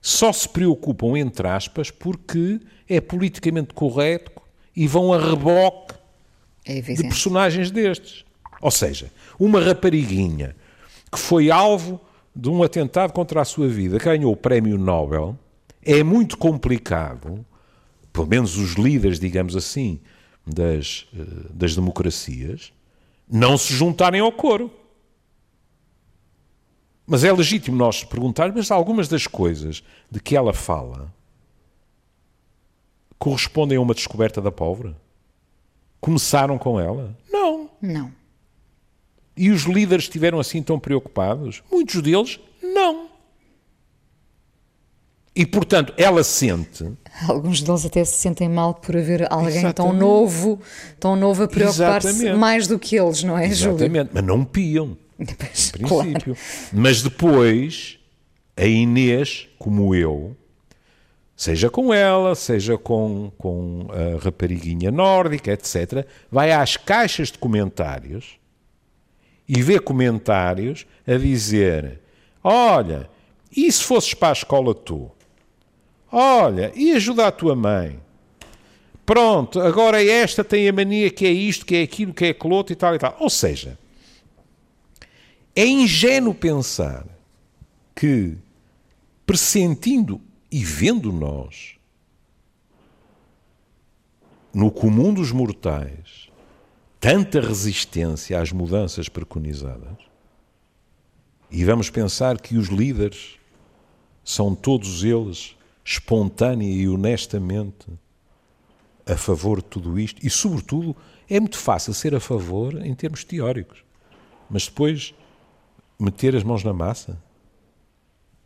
só 0.00 0.32
se 0.32 0.48
preocupam, 0.48 1.18
entre 1.18 1.46
aspas, 1.46 1.90
porque 1.90 2.60
é 2.88 3.00
politicamente 3.00 3.74
correto 3.74 4.32
e 4.74 4.86
vão 4.86 5.12
a 5.12 5.18
reboque 5.18 5.94
é 6.64 6.80
de 6.80 7.02
personagens 7.02 7.70
destes. 7.70 8.24
Ou 8.60 8.70
seja, 8.70 9.10
uma 9.38 9.60
rapariguinha 9.60 10.54
que 11.10 11.18
foi 11.18 11.50
alvo 11.50 12.00
de 12.34 12.48
um 12.48 12.62
atentado 12.62 13.12
contra 13.12 13.40
a 13.40 13.44
sua 13.44 13.68
vida, 13.68 13.98
ganhou 13.98 14.32
o 14.32 14.36
prémio 14.36 14.78
Nobel, 14.78 15.36
é 15.82 16.02
muito 16.02 16.36
complicado, 16.36 17.44
pelo 18.12 18.26
menos 18.26 18.56
os 18.56 18.74
líderes, 18.74 19.18
digamos 19.18 19.56
assim, 19.56 20.00
das, 20.46 21.08
eh, 21.14 21.48
das 21.50 21.74
democracias, 21.74 22.72
não 23.30 23.56
se 23.56 23.72
juntarem 23.72 24.20
ao 24.20 24.32
coro. 24.32 24.70
Mas 27.06 27.24
é 27.24 27.32
legítimo 27.32 27.76
nós 27.76 28.04
perguntar, 28.04 28.52
mas 28.52 28.70
algumas 28.70 29.08
das 29.08 29.26
coisas 29.26 29.82
de 30.10 30.20
que 30.20 30.36
ela 30.36 30.52
fala 30.52 31.12
correspondem 33.18 33.76
a 33.76 33.80
uma 33.80 33.94
descoberta 33.94 34.40
da 34.40 34.50
pólvora? 34.50 34.96
Começaram 36.00 36.56
com 36.56 36.80
ela? 36.80 37.16
Não. 37.30 37.70
Não. 37.80 38.19
E 39.40 39.48
os 39.48 39.62
líderes 39.62 40.04
estiveram 40.04 40.38
assim 40.38 40.62
tão 40.62 40.78
preocupados? 40.78 41.62
Muitos 41.72 42.02
deles, 42.02 42.38
não. 42.62 43.08
E, 45.34 45.46
portanto, 45.46 45.94
ela 45.96 46.22
sente. 46.22 46.86
Alguns 47.26 47.62
deles 47.62 47.86
até 47.86 48.04
se 48.04 48.18
sentem 48.18 48.50
mal 48.50 48.74
por 48.74 48.94
haver 48.94 49.26
alguém 49.32 49.60
Exatamente. 49.60 49.76
tão 49.76 49.92
novo, 49.94 50.60
tão 50.98 51.16
novo 51.16 51.44
a 51.44 51.48
preocupar-se 51.48 52.34
mais 52.34 52.66
do 52.66 52.78
que 52.78 52.96
eles, 52.96 53.22
não 53.22 53.38
é, 53.38 53.46
Exatamente. 53.46 54.10
Júlio? 54.10 54.10
Mas 54.12 54.24
não 54.24 54.44
piam. 54.44 54.94
Pois, 55.16 55.70
princípio. 55.70 55.88
Claro. 55.88 56.36
Mas 56.70 57.02
depois, 57.02 57.98
a 58.54 58.66
Inês, 58.66 59.48
como 59.58 59.94
eu, 59.94 60.36
seja 61.34 61.70
com 61.70 61.94
ela, 61.94 62.34
seja 62.34 62.76
com, 62.76 63.32
com 63.38 63.86
a 63.88 64.22
rapariguinha 64.22 64.90
nórdica, 64.90 65.50
etc., 65.50 66.06
vai 66.30 66.52
às 66.52 66.76
caixas 66.76 67.32
de 67.32 67.38
comentários 67.38 68.39
e 69.52 69.62
vê 69.62 69.80
comentários 69.80 70.86
a 71.04 71.16
dizer: 71.16 71.98
Olha, 72.42 73.10
e 73.54 73.70
se 73.70 73.82
fosses 73.82 74.14
para 74.14 74.28
a 74.28 74.32
escola 74.32 74.72
tu? 74.72 75.10
Olha, 76.12 76.72
e 76.76 76.92
ajuda 76.92 77.26
a 77.26 77.32
tua 77.32 77.56
mãe? 77.56 77.98
Pronto, 79.04 79.60
agora 79.60 80.04
esta 80.04 80.44
tem 80.44 80.68
a 80.68 80.72
mania 80.72 81.10
que 81.10 81.26
é 81.26 81.32
isto, 81.32 81.66
que 81.66 81.74
é 81.74 81.82
aquilo, 81.82 82.14
que 82.14 82.26
é 82.26 82.28
aquilo 82.28 82.54
outro 82.54 82.72
e 82.72 82.76
tal 82.76 82.94
e 82.94 82.98
tal. 82.98 83.16
Ou 83.18 83.28
seja, 83.28 83.76
é 85.56 85.66
ingênuo 85.66 86.32
pensar 86.32 87.04
que, 87.92 88.36
pressentindo 89.26 90.20
e 90.48 90.64
vendo 90.64 91.12
nós, 91.12 91.74
no 94.54 94.70
comum 94.70 95.12
dos 95.12 95.32
mortais, 95.32 96.29
tanta 97.00 97.40
resistência 97.40 98.38
às 98.38 98.52
mudanças 98.52 99.08
preconizadas, 99.08 99.96
e 101.50 101.64
vamos 101.64 101.88
pensar 101.90 102.38
que 102.40 102.56
os 102.56 102.68
líderes 102.68 103.38
são 104.22 104.54
todos 104.54 105.02
eles 105.02 105.56
espontânea 105.82 106.70
e 106.70 106.86
honestamente 106.86 107.86
a 109.06 109.16
favor 109.16 109.60
de 109.60 109.68
tudo 109.68 109.98
isto, 109.98 110.24
e, 110.24 110.30
sobretudo, 110.30 110.94
é 111.28 111.40
muito 111.40 111.58
fácil 111.58 111.92
ser 111.94 112.14
a 112.14 112.20
favor 112.20 112.84
em 112.84 112.94
termos 112.94 113.24
teóricos, 113.24 113.82
mas 114.48 114.66
depois 114.66 115.14
meter 115.98 116.36
as 116.36 116.44
mãos 116.44 116.62
na 116.62 116.72
massa? 116.72 117.18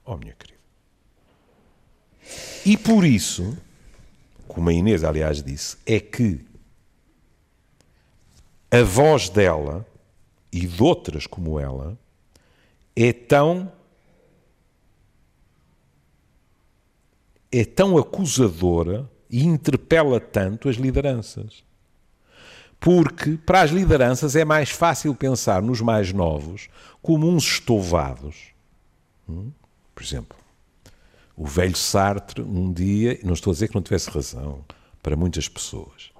Oh, 0.04 0.16
minha 0.16 0.32
querida. 0.32 0.60
E 2.64 2.76
por 2.76 3.04
isso, 3.04 3.56
como 4.46 4.70
a 4.70 4.72
Inês, 4.72 5.04
aliás, 5.04 5.42
disse, 5.42 5.76
é 5.84 6.00
que 6.00 6.40
a 8.74 8.82
voz 8.82 9.28
dela 9.28 9.87
e 10.52 10.66
de 10.66 10.82
outras 10.82 11.28
como 11.28 11.60
ela 11.60 11.96
é 12.96 13.12
tão 13.12 13.70
é 17.52 17.64
tão 17.64 17.96
acusadora 17.96 19.08
e 19.30 19.44
interpela 19.44 20.18
tanto 20.18 20.68
as 20.68 20.74
lideranças. 20.74 21.62
Porque 22.80 23.37
para 23.37 23.60
as 23.60 23.70
lideranças 23.70 24.34
é 24.34 24.44
mais 24.44 24.70
fácil 24.70 25.14
pensar 25.14 25.62
nos 25.62 25.80
mais 25.80 26.12
novos 26.12 26.68
como 27.00 27.28
uns 27.28 27.44
estovados. 27.44 28.48
Hum? 29.28 29.52
Por 29.94 30.02
exemplo, 30.02 30.37
o 31.37 31.46
velho 31.46 31.76
Sartre, 31.76 32.42
um 32.42 32.72
dia, 32.72 33.20
não 33.22 33.34
estou 33.34 33.52
a 33.52 33.54
dizer 33.54 33.68
que 33.68 33.74
não 33.76 33.82
tivesse 33.82 34.10
razão 34.10 34.64
para 35.00 35.14
muitas 35.14 35.48
pessoas, 35.48 36.10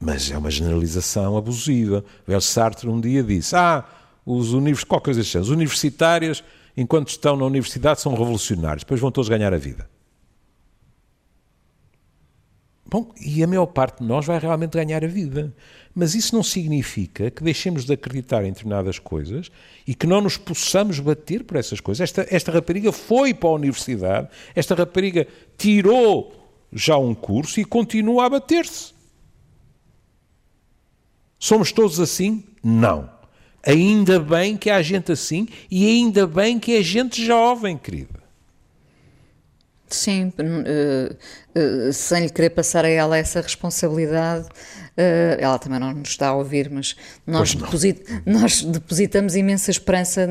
mas 0.00 0.30
é 0.30 0.38
uma 0.38 0.50
generalização 0.50 1.36
abusiva. 1.36 2.04
O 2.26 2.40
Sartre 2.40 2.88
um 2.88 3.00
dia 3.00 3.22
disse: 3.22 3.56
Ah, 3.56 3.84
os 4.24 4.52
univers... 4.52 4.84
qual 4.84 5.00
coisa 5.00 5.20
os 5.20 5.48
universitários, 5.50 6.44
enquanto 6.76 7.08
estão 7.08 7.36
na 7.36 7.44
universidade, 7.44 8.00
são 8.00 8.12
revolucionários, 8.12 8.84
depois 8.84 9.00
vão 9.00 9.10
todos 9.10 9.28
ganhar 9.28 9.52
a 9.52 9.58
vida. 9.58 9.88
Bom, 12.90 13.12
e 13.20 13.42
a 13.44 13.46
maior 13.46 13.66
parte 13.66 13.98
de 13.98 14.06
nós 14.06 14.24
vai 14.24 14.38
realmente 14.38 14.72
ganhar 14.72 15.04
a 15.04 15.08
vida. 15.08 15.54
Mas 15.94 16.14
isso 16.14 16.34
não 16.34 16.42
significa 16.42 17.30
que 17.30 17.44
deixemos 17.44 17.84
de 17.84 17.92
acreditar 17.92 18.44
em 18.44 18.48
determinadas 18.48 18.98
coisas 18.98 19.50
e 19.86 19.94
que 19.94 20.06
não 20.06 20.22
nos 20.22 20.38
possamos 20.38 20.98
bater 20.98 21.44
por 21.44 21.58
essas 21.58 21.80
coisas. 21.80 22.00
Esta, 22.00 22.26
esta 22.34 22.50
rapariga 22.50 22.90
foi 22.90 23.34
para 23.34 23.50
a 23.50 23.52
universidade, 23.52 24.28
esta 24.54 24.74
rapariga 24.74 25.26
tirou 25.58 26.32
já 26.72 26.96
um 26.96 27.14
curso 27.14 27.60
e 27.60 27.64
continua 27.64 28.24
a 28.24 28.30
bater-se. 28.30 28.97
Somos 31.38 31.72
todos 31.72 32.00
assim? 32.00 32.44
Não. 32.62 33.10
Ainda 33.64 34.18
bem 34.18 34.56
que 34.56 34.70
há 34.70 34.80
gente 34.82 35.12
assim 35.12 35.48
e 35.70 35.86
ainda 35.86 36.26
bem 36.26 36.58
que 36.58 36.76
é 36.76 36.82
gente 36.82 37.24
jovem, 37.24 37.76
querida. 37.76 38.18
Sim, 39.88 40.32
uh, 40.38 41.16
uh, 41.58 41.92
sem 41.92 42.24
lhe 42.24 42.30
querer 42.30 42.50
passar 42.50 42.84
a 42.84 42.88
ela 42.88 43.16
essa 43.16 43.40
responsabilidade, 43.40 44.46
uh, 44.46 45.38
ela 45.38 45.58
também 45.58 45.80
não 45.80 45.94
nos 45.94 46.10
está 46.10 46.28
a 46.28 46.34
ouvir, 46.34 46.70
mas 46.70 46.94
nós, 47.26 47.54
deposit 47.54 48.04
nós 48.26 48.62
depositamos 48.62 49.34
imensa 49.34 49.70
esperança 49.70 50.26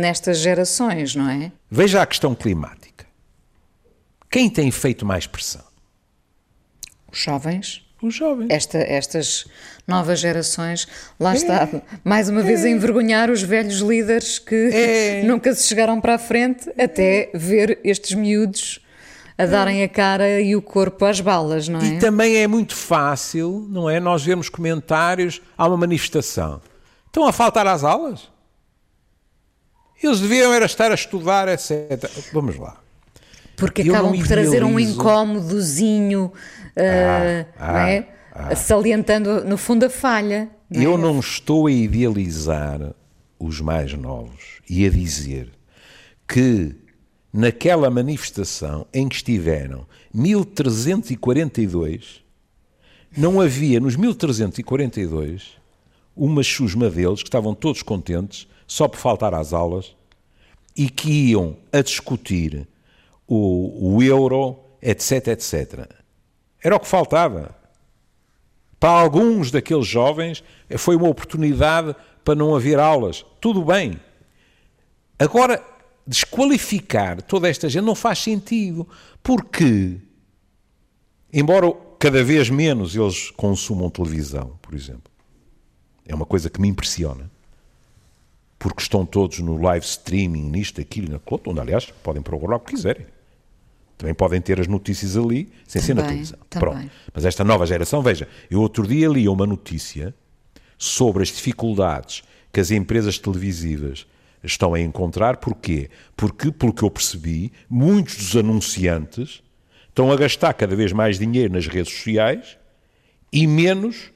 nestas 0.00 0.38
gerações, 0.38 1.14
não 1.14 1.30
é? 1.30 1.52
Veja 1.70 2.02
a 2.02 2.06
questão 2.06 2.34
climática. 2.34 3.06
Quem 4.28 4.50
tem 4.50 4.72
feito 4.72 5.06
mais 5.06 5.26
pressão? 5.26 5.64
Os 7.10 7.18
jovens. 7.18 7.85
Os 8.02 8.14
jovens. 8.14 8.48
Esta, 8.50 8.78
estas 8.78 9.46
novas 9.86 10.20
gerações, 10.20 10.86
lá 11.18 11.32
é. 11.32 11.36
está, 11.36 11.68
mais 12.04 12.28
uma 12.28 12.42
vez 12.42 12.64
é. 12.64 12.68
a 12.68 12.70
envergonhar 12.70 13.30
os 13.30 13.42
velhos 13.42 13.80
líderes 13.80 14.38
que 14.38 14.70
é. 14.72 15.22
nunca 15.26 15.54
se 15.54 15.66
chegaram 15.66 16.00
para 16.00 16.16
a 16.16 16.18
frente 16.18 16.68
até 16.78 17.30
ver 17.34 17.78
estes 17.82 18.14
miúdos 18.14 18.80
a 19.38 19.44
darem 19.44 19.82
a 19.82 19.88
cara 19.88 20.40
e 20.40 20.56
o 20.56 20.62
corpo 20.62 21.04
às 21.04 21.20
balas, 21.20 21.68
não 21.68 21.80
é? 21.80 21.86
E 21.86 21.98
também 21.98 22.36
é 22.36 22.46
muito 22.46 22.74
fácil, 22.74 23.66
não 23.68 23.88
é? 23.88 24.00
Nós 24.00 24.24
vemos 24.24 24.48
comentários, 24.48 25.42
há 25.56 25.66
uma 25.66 25.76
manifestação. 25.76 26.60
Estão 27.06 27.26
a 27.26 27.32
faltar 27.32 27.66
às 27.66 27.84
aulas? 27.84 28.30
Eles 30.02 30.20
deviam 30.20 30.52
era 30.52 30.66
estar 30.66 30.90
a 30.90 30.94
estudar, 30.94 31.48
etc. 31.48 32.10
Vamos 32.32 32.58
lá. 32.58 32.78
Porque 33.56 33.82
Eu 33.82 33.94
acabam 33.94 34.16
por 34.16 34.28
trazer 34.28 34.62
um 34.62 34.78
incómodozinho, 34.78 36.26
uh, 36.26 36.32
ah, 37.58 37.72
não 37.72 37.78
é? 37.78 38.08
Ah, 38.30 38.48
ah. 38.50 38.56
Salientando, 38.56 39.44
no 39.44 39.56
fundo, 39.56 39.86
a 39.86 39.90
falha. 39.90 40.50
Não 40.70 40.82
Eu 40.82 40.94
é? 40.94 40.98
não 40.98 41.18
estou 41.18 41.66
a 41.66 41.72
idealizar 41.72 42.94
os 43.38 43.60
mais 43.60 43.92
novos 43.94 44.60
e 44.68 44.84
a 44.86 44.90
dizer 44.90 45.50
que 46.28 46.76
naquela 47.32 47.88
manifestação 47.90 48.86
em 48.92 49.08
que 49.08 49.16
estiveram 49.16 49.86
1342, 50.12 52.22
não 53.16 53.40
havia 53.40 53.80
nos 53.80 53.96
1342 53.96 55.56
uma 56.14 56.42
chusma 56.42 56.90
deles 56.90 57.22
que 57.22 57.28
estavam 57.28 57.54
todos 57.54 57.82
contentes 57.82 58.46
só 58.66 58.86
por 58.88 58.98
faltar 58.98 59.32
às 59.34 59.52
aulas 59.52 59.94
e 60.74 60.90
que 60.90 61.30
iam 61.30 61.56
a 61.72 61.80
discutir 61.80 62.66
o, 63.26 63.94
o 63.96 64.02
euro, 64.02 64.58
etc, 64.80 65.28
etc. 65.28 65.88
Era 66.62 66.76
o 66.76 66.80
que 66.80 66.86
faltava. 66.86 67.54
Para 68.78 68.90
alguns 69.00 69.50
daqueles 69.50 69.86
jovens 69.86 70.44
foi 70.76 70.96
uma 70.96 71.08
oportunidade 71.08 71.94
para 72.24 72.34
não 72.34 72.54
haver 72.54 72.78
aulas. 72.78 73.24
Tudo 73.40 73.64
bem. 73.64 74.00
Agora, 75.18 75.64
desqualificar 76.06 77.22
toda 77.22 77.48
esta 77.48 77.68
gente 77.68 77.84
não 77.84 77.94
faz 77.94 78.18
sentido, 78.18 78.86
porque, 79.22 79.98
embora 81.32 81.72
cada 81.98 82.22
vez 82.22 82.50
menos 82.50 82.94
eles 82.94 83.30
consumam 83.30 83.90
televisão, 83.90 84.58
por 84.60 84.74
exemplo, 84.74 85.10
é 86.04 86.14
uma 86.14 86.26
coisa 86.26 86.50
que 86.50 86.60
me 86.60 86.68
impressiona, 86.68 87.30
porque 88.58 88.82
estão 88.82 89.04
todos 89.04 89.38
no 89.40 89.60
live 89.60 89.84
streaming, 89.84 90.50
nisto, 90.50 90.80
aquilo, 90.80 91.12
naquilo, 91.12 91.40
onde, 91.46 91.60
aliás, 91.60 91.86
podem 92.02 92.22
procurar 92.22 92.56
o 92.56 92.60
que 92.60 92.74
quiserem. 92.74 93.06
Também 93.96 94.14
podem 94.14 94.40
ter 94.40 94.60
as 94.60 94.66
notícias 94.66 95.16
ali, 95.16 95.50
sem 95.66 95.80
ser 95.80 95.94
na 95.94 96.02
televisão. 96.02 96.38
Pronto. 96.50 96.90
Mas 97.14 97.24
esta 97.24 97.42
nova 97.42 97.66
geração, 97.66 98.02
veja, 98.02 98.28
eu 98.50 98.60
outro 98.60 98.86
dia 98.86 99.08
li 99.08 99.28
uma 99.28 99.46
notícia 99.46 100.14
sobre 100.76 101.22
as 101.22 101.28
dificuldades 101.28 102.22
que 102.52 102.60
as 102.60 102.70
empresas 102.70 103.18
televisivas 103.18 104.06
estão 104.42 104.74
a 104.74 104.80
encontrar. 104.80 105.38
Porquê? 105.38 105.88
Porque, 106.16 106.52
pelo 106.52 106.72
que 106.72 106.82
eu 106.82 106.90
percebi, 106.90 107.52
muitos 107.68 108.16
dos 108.16 108.36
anunciantes 108.36 109.42
estão 109.88 110.12
a 110.12 110.16
gastar 110.16 110.52
cada 110.52 110.76
vez 110.76 110.92
mais 110.92 111.18
dinheiro 111.18 111.54
nas 111.54 111.66
redes 111.66 111.94
sociais 111.94 112.58
e 113.32 113.46
menos 113.46 114.12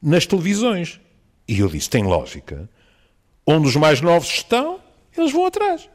nas 0.00 0.26
televisões. 0.26 1.00
E 1.46 1.60
eu 1.60 1.68
disse: 1.68 1.88
tem 1.88 2.04
lógica. 2.04 2.68
Onde 3.46 3.66
os 3.66 3.76
mais 3.76 4.02
novos 4.02 4.28
estão, 4.28 4.78
eles 5.16 5.32
vão 5.32 5.46
atrás. 5.46 5.88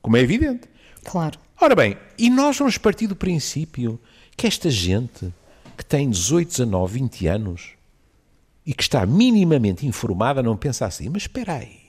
Como 0.00 0.16
é 0.16 0.20
evidente. 0.20 0.68
Claro. 1.04 1.38
Ora 1.60 1.74
bem, 1.74 1.96
e 2.18 2.28
nós 2.28 2.58
vamos 2.58 2.76
partir 2.78 3.06
do 3.06 3.14
princípio 3.14 4.00
que 4.36 4.46
esta 4.46 4.70
gente 4.70 5.32
que 5.76 5.84
tem 5.84 6.10
18, 6.10 6.48
19, 6.48 6.94
20 7.00 7.26
anos 7.26 7.70
e 8.66 8.72
que 8.72 8.82
está 8.82 9.04
minimamente 9.06 9.86
informada 9.86 10.42
não 10.42 10.56
pensa 10.56 10.86
assim, 10.86 11.08
mas 11.08 11.22
espera 11.22 11.54
aí, 11.54 11.80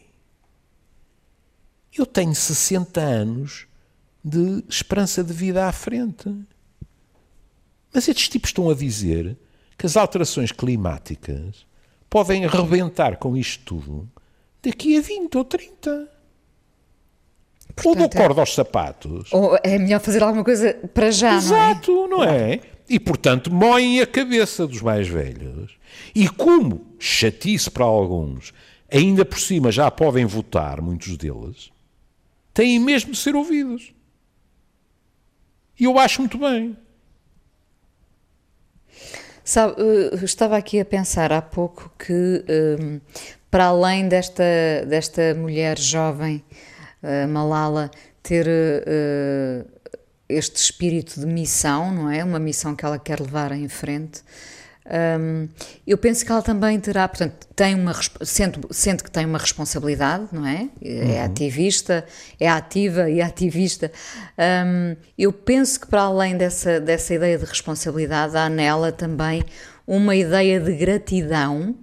eu 1.98 2.06
tenho 2.06 2.36
60 2.36 3.00
anos 3.00 3.68
de 4.24 4.64
esperança 4.68 5.24
de 5.24 5.32
vida 5.32 5.68
à 5.68 5.72
frente. 5.72 6.34
Mas 7.94 8.08
estes 8.08 8.28
tipos 8.28 8.50
estão 8.50 8.70
a 8.70 8.76
dizer 8.76 9.38
que 9.78 9.86
as 9.86 9.96
alterações 9.96 10.52
climáticas 10.52 11.66
podem 12.10 12.44
arrebentar 12.46 13.18
com 13.18 13.38
isto 13.38 13.64
tudo 13.64 14.10
daqui 14.62 14.98
a 14.98 15.02
20 15.02 15.38
ou 15.38 15.46
30. 15.46 16.15
Portanto, 17.76 18.02
ou 18.02 18.08
do 18.08 18.16
corda 18.16 18.42
aos 18.42 18.54
sapatos. 18.54 19.32
Ou 19.34 19.58
é 19.62 19.78
melhor 19.78 20.00
fazer 20.00 20.24
alguma 20.24 20.44
coisa 20.44 20.74
para 20.94 21.12
já, 21.12 21.36
Exato, 21.36 21.92
não 22.08 22.24
é? 22.24 22.28
não 22.28 22.34
é? 22.36 22.60
E, 22.88 23.00
portanto, 23.00 23.52
moem 23.52 24.00
a 24.00 24.08
cabeça 24.08 24.66
dos 24.66 24.82
mais 24.82 25.08
velhos. 25.08 25.78
E 26.14 26.30
como 26.30 26.86
chatice 27.00 27.70
para 27.70 27.84
alguns, 27.84 28.54
ainda 28.92 29.26
por 29.26 29.40
cima 29.40 29.72
já 29.72 29.90
podem 29.90 30.26
votar, 30.26 30.82
muitos 30.82 31.18
deles, 31.18 31.72
têm 32.54 32.80
mesmo 32.80 33.12
de 33.12 33.18
ser 33.18 33.36
ouvidos. 33.36 33.94
E 35.80 35.84
eu 35.84 36.00
acho 36.00 36.22
muito 36.22 36.38
bem. 36.38 36.78
Sabe, 39.44 39.76
eh, 39.78 40.24
estava 40.24 40.58
aqui 40.58 40.80
a 40.80 40.86
pensar 40.86 41.32
há 41.32 41.42
pouco 41.42 41.92
que, 42.00 42.44
um, 42.82 43.00
para 43.52 43.66
além 43.66 44.08
desta, 44.08 44.44
desta 44.88 45.36
mulher 45.36 45.78
jovem, 45.78 46.44
uh, 47.06 47.28
Malala, 47.28 47.92
ter 48.22 48.48
uh, 48.48 49.66
este 50.28 50.58
espírito 50.58 51.20
de 51.20 51.26
missão, 51.26 51.94
não 51.94 52.10
é? 52.10 52.24
Uma 52.24 52.40
missão 52.40 52.76
que 52.76 52.84
ela 52.84 52.98
quer 52.98 53.20
levar 53.20 53.52
em 53.52 53.68
frente. 53.68 54.24
Um, 54.88 55.50
eu 55.86 55.98
penso 55.98 56.24
que 56.24 56.32
ela 56.32 56.44
também 56.44 56.80
terá, 56.80 57.08
portanto, 57.08 57.48
tem 57.56 57.74
uma, 57.74 57.92
sente, 58.22 58.60
sente 58.70 59.04
que 59.04 59.10
tem 59.10 59.26
uma 59.26 59.40
responsabilidade, 59.40 60.28
não 60.32 60.46
é? 60.46 60.70
É 60.82 60.90
uhum. 60.90 61.26
ativista, 61.26 62.06
é 62.40 62.48
ativa 62.48 63.10
e 63.10 63.20
ativista. 63.20 63.92
Um, 64.38 64.96
eu 65.18 65.34
penso 65.34 65.80
que 65.80 65.88
para 65.88 66.04
além 66.04 66.38
dessa, 66.38 66.80
dessa 66.80 67.16
ideia 67.16 67.38
de 67.38 67.46
responsabilidade, 67.46 68.38
há 68.38 68.48
nela 68.48 68.92
também 68.92 69.44
uma 69.88 70.16
ideia 70.16 70.60
de 70.60 70.74
gratidão 70.74 71.76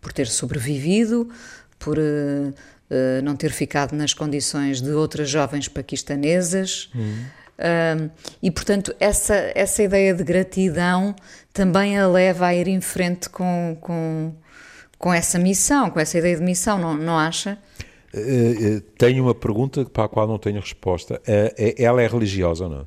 por 0.00 0.12
ter 0.12 0.26
sobrevivido, 0.26 1.28
por 1.78 1.98
uh, 1.98 2.54
uh, 2.90 3.22
não 3.22 3.36
ter 3.36 3.50
ficado 3.50 3.94
nas 3.94 4.14
condições 4.14 4.80
de 4.80 4.90
outras 4.90 5.28
jovens 5.28 5.68
paquistanesas. 5.68 6.90
Um, 7.58 8.10
e, 8.42 8.50
portanto, 8.50 8.94
essa, 9.00 9.34
essa 9.54 9.82
ideia 9.82 10.14
de 10.14 10.22
gratidão 10.22 11.14
também 11.52 11.98
a 11.98 12.06
leva 12.06 12.46
a 12.46 12.54
ir 12.54 12.68
em 12.68 12.80
frente 12.80 13.30
com, 13.30 13.76
com, 13.80 14.34
com 14.98 15.12
essa 15.12 15.38
missão, 15.38 15.90
com 15.90 15.98
essa 15.98 16.18
ideia 16.18 16.36
de 16.36 16.42
missão, 16.42 16.78
não, 16.78 16.94
não 16.94 17.18
acha? 17.18 17.58
Uh, 18.14 18.80
tenho 18.98 19.24
uma 19.24 19.34
pergunta 19.34 19.84
para 19.84 20.04
a 20.04 20.08
qual 20.08 20.26
não 20.26 20.38
tenho 20.38 20.60
resposta. 20.60 21.20
Uh, 21.26 21.74
ela 21.78 22.02
é 22.02 22.06
religiosa 22.06 22.64
ou 22.64 22.70
não? 22.70 22.86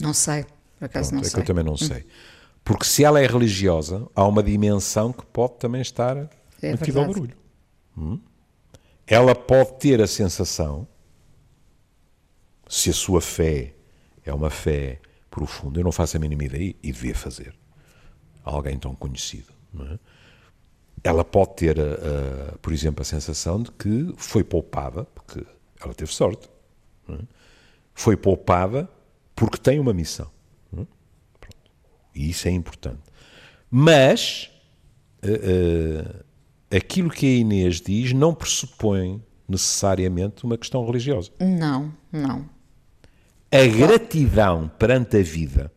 Não 0.00 0.14
sei, 0.14 0.44
por 0.78 0.86
acaso 0.86 1.10
Pronto, 1.10 1.20
não 1.20 1.26
é 1.26 1.30
sei. 1.30 1.34
Que 1.34 1.40
eu 1.40 1.44
também 1.44 1.64
não 1.64 1.76
sei. 1.76 2.04
Porque 2.64 2.84
se 2.84 3.04
ela 3.04 3.20
é 3.20 3.26
religiosa, 3.26 4.06
há 4.14 4.26
uma 4.26 4.42
dimensão 4.42 5.12
que 5.12 5.24
pode 5.26 5.58
também 5.58 5.82
estar 5.82 6.16
é 6.62 6.70
metida 6.72 7.00
ao 7.00 7.06
barulho. 7.06 7.36
Hum? 7.96 8.18
Ela 9.06 9.34
pode 9.34 9.74
ter 9.74 10.00
a 10.00 10.06
sensação, 10.06 10.86
se 12.68 12.90
a 12.90 12.92
sua 12.92 13.20
fé 13.20 13.74
é 14.24 14.32
uma 14.32 14.50
fé 14.50 15.00
profunda, 15.30 15.80
eu 15.80 15.84
não 15.84 15.92
faço 15.92 16.16
a 16.16 16.20
mínima 16.20 16.44
ideia 16.44 16.74
e 16.82 16.92
devia 16.92 17.14
fazer 17.14 17.54
alguém 18.42 18.78
tão 18.78 18.94
conhecido. 18.94 19.52
É? 19.78 19.98
Ela 21.02 21.24
pode 21.24 21.56
ter, 21.56 21.78
uh, 21.78 22.58
por 22.62 22.72
exemplo, 22.72 23.02
a 23.02 23.04
sensação 23.04 23.62
de 23.62 23.70
que 23.72 24.14
foi 24.16 24.42
poupada, 24.42 25.04
porque 25.04 25.44
ela 25.82 25.92
teve 25.92 26.12
sorte, 26.12 26.48
é? 27.08 27.18
foi 27.94 28.16
poupada 28.16 28.88
porque 29.34 29.58
tem 29.58 29.78
uma 29.78 29.92
missão. 29.92 30.30
É? 30.78 30.86
E 32.14 32.30
isso 32.30 32.48
é 32.48 32.50
importante. 32.52 33.02
Mas 33.70 34.50
uh, 35.22 35.28
uh, 35.28 36.24
aquilo 36.74 37.10
que 37.10 37.26
a 37.26 37.38
Inês 37.38 37.80
diz 37.80 38.12
não 38.12 38.34
pressupõe 38.34 39.22
necessariamente 39.48 40.44
uma 40.44 40.56
questão 40.56 40.84
religiosa. 40.84 41.30
Não, 41.40 41.92
não. 42.10 42.48
A 43.52 43.66
gratidão 43.66 44.70
perante 44.78 45.18
a 45.18 45.22
vida 45.22 45.70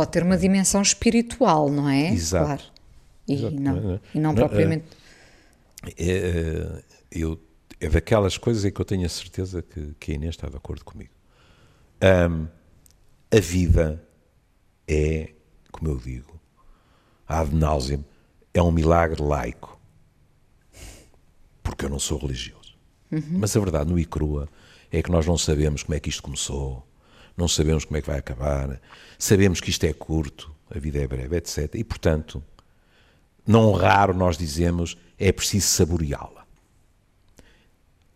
Pode 0.00 0.12
ter 0.12 0.22
uma 0.22 0.36
dimensão 0.36 0.80
espiritual, 0.80 1.68
não 1.70 1.88
é? 1.88 2.10
Exato. 2.10 2.46
Claro. 2.46 2.62
E, 3.28 3.34
Exato. 3.34 3.60
Não, 3.60 4.00
e 4.14 4.18
não 4.18 4.34
propriamente. 4.34 4.84
é, 5.98 6.82
eu, 7.10 7.38
é 7.78 7.88
daquelas 7.88 8.38
coisas 8.38 8.64
em 8.64 8.72
que 8.72 8.80
eu 8.80 8.84
tenho 8.84 9.04
a 9.04 9.08
certeza 9.08 9.62
que, 9.62 9.94
que 9.98 10.12
a 10.12 10.14
Inês 10.14 10.36
está 10.36 10.48
de 10.48 10.56
acordo 10.56 10.84
comigo. 10.84 11.10
Um, 12.02 12.46
a 13.30 13.40
vida 13.40 14.02
é, 14.88 15.34
como 15.70 15.90
eu 15.90 15.98
digo, 15.98 16.40
ad 17.28 17.54
nauseam, 17.54 18.04
é 18.54 18.62
um 18.62 18.72
milagre 18.72 19.22
laico. 19.22 19.69
Porque 21.70 21.84
eu 21.84 21.88
não 21.88 22.00
sou 22.00 22.18
religioso. 22.18 22.74
Uhum. 23.12 23.38
Mas 23.38 23.56
a 23.56 23.60
verdade, 23.60 23.88
no 23.88 23.98
e 23.98 24.04
crua, 24.04 24.48
é 24.90 25.00
que 25.02 25.10
nós 25.10 25.24
não 25.24 25.38
sabemos 25.38 25.84
como 25.84 25.94
é 25.94 26.00
que 26.00 26.08
isto 26.08 26.22
começou, 26.22 26.86
não 27.36 27.46
sabemos 27.46 27.84
como 27.84 27.96
é 27.96 28.00
que 28.00 28.08
vai 28.08 28.18
acabar, 28.18 28.80
sabemos 29.18 29.60
que 29.60 29.70
isto 29.70 29.84
é 29.84 29.92
curto, 29.92 30.52
a 30.68 30.78
vida 30.78 30.98
é 30.98 31.06
breve, 31.06 31.36
etc. 31.36 31.74
E, 31.74 31.84
portanto, 31.84 32.42
não 33.46 33.72
raro 33.72 34.12
nós 34.12 34.36
dizemos 34.36 34.96
é 35.18 35.30
preciso 35.30 35.68
saboreá-la. 35.68 36.44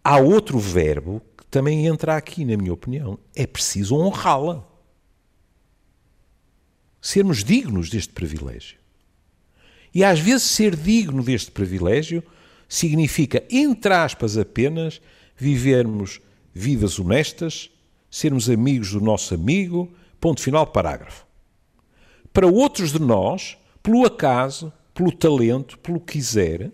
Há 0.03 0.19
outro 0.19 0.59
verbo 0.59 1.23
que 1.39 1.47
também 1.47 1.87
entra 1.87 2.17
aqui, 2.17 2.45
na 2.45 2.57
minha 2.57 2.73
opinião. 2.73 3.19
É 3.35 3.47
preciso 3.47 3.97
honrá-la. 3.97 4.67
Sermos 7.01 7.45
dignos 7.45 7.89
deste 7.89 8.13
privilégio. 8.13 8.79
E 9.95 10.03
às 10.03 10.19
vezes 10.19 10.43
ser 10.43 10.75
digno 10.75 11.23
deste 11.23 11.51
privilégio 11.51 12.23
significa, 12.75 13.45
entre 13.49 13.95
aspas 13.95 14.37
apenas, 14.37 15.01
vivermos 15.37 16.21
vidas 16.53 16.99
honestas, 16.99 17.71
sermos 18.11 18.51
amigos 18.51 18.91
do 18.91 19.01
nosso 19.01 19.33
amigo, 19.33 19.93
ponto 20.21 20.41
final, 20.41 20.67
parágrafo. 20.67 21.25
Para 22.33 22.49
outros 22.49 22.91
de 22.93 23.01
nós, 23.01 23.57
pelo 23.81 24.05
acaso, 24.05 24.73
pelo 24.93 25.13
talento, 25.13 25.79
pelo 25.79 26.01
que 26.01 26.15
quiser, 26.15 26.73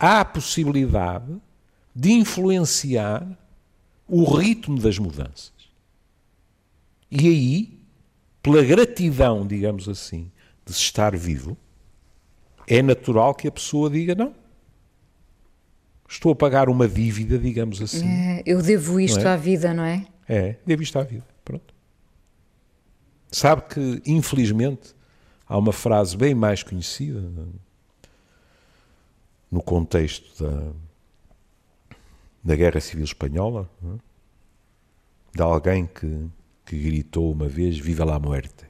há 0.00 0.20
a 0.20 0.24
possibilidade 0.24 1.32
de 1.94 2.10
influenciar 2.10 3.38
o 4.08 4.24
ritmo 4.24 4.80
das 4.80 4.98
mudanças. 4.98 5.52
E 7.08 7.28
aí, 7.28 7.78
pela 8.42 8.64
gratidão, 8.64 9.46
digamos 9.46 9.88
assim, 9.88 10.32
de 10.66 10.72
estar 10.72 11.16
vivo, 11.16 11.56
é 12.66 12.82
natural 12.82 13.32
que 13.32 13.46
a 13.46 13.52
pessoa 13.52 13.88
diga: 13.88 14.14
não, 14.16 14.41
estou 16.12 16.32
a 16.32 16.36
pagar 16.36 16.68
uma 16.68 16.86
dívida, 16.86 17.38
digamos 17.38 17.80
assim. 17.80 18.06
É, 18.06 18.42
eu 18.44 18.60
devo 18.62 19.00
isto 19.00 19.20
é? 19.20 19.28
à 19.28 19.36
vida, 19.36 19.72
não 19.72 19.82
é? 19.82 20.06
É, 20.28 20.56
devo 20.66 20.82
isto 20.82 20.98
à 20.98 21.02
vida. 21.02 21.26
Pronto. 21.44 21.74
Sabe 23.30 23.62
que, 23.62 24.02
infelizmente, 24.06 24.94
há 25.48 25.56
uma 25.56 25.72
frase 25.72 26.16
bem 26.16 26.34
mais 26.34 26.62
conhecida 26.62 27.20
no 29.50 29.62
contexto 29.62 30.42
da, 30.42 30.72
da 32.44 32.56
Guerra 32.56 32.80
Civil 32.80 33.04
Espanhola, 33.04 33.70
é? 33.82 33.98
de 35.34 35.42
alguém 35.42 35.86
que, 35.86 36.28
que 36.66 36.78
gritou 36.78 37.32
uma 37.32 37.48
vez: 37.48 37.78
Viva 37.78 38.04
la 38.04 38.18
muerte! 38.18 38.66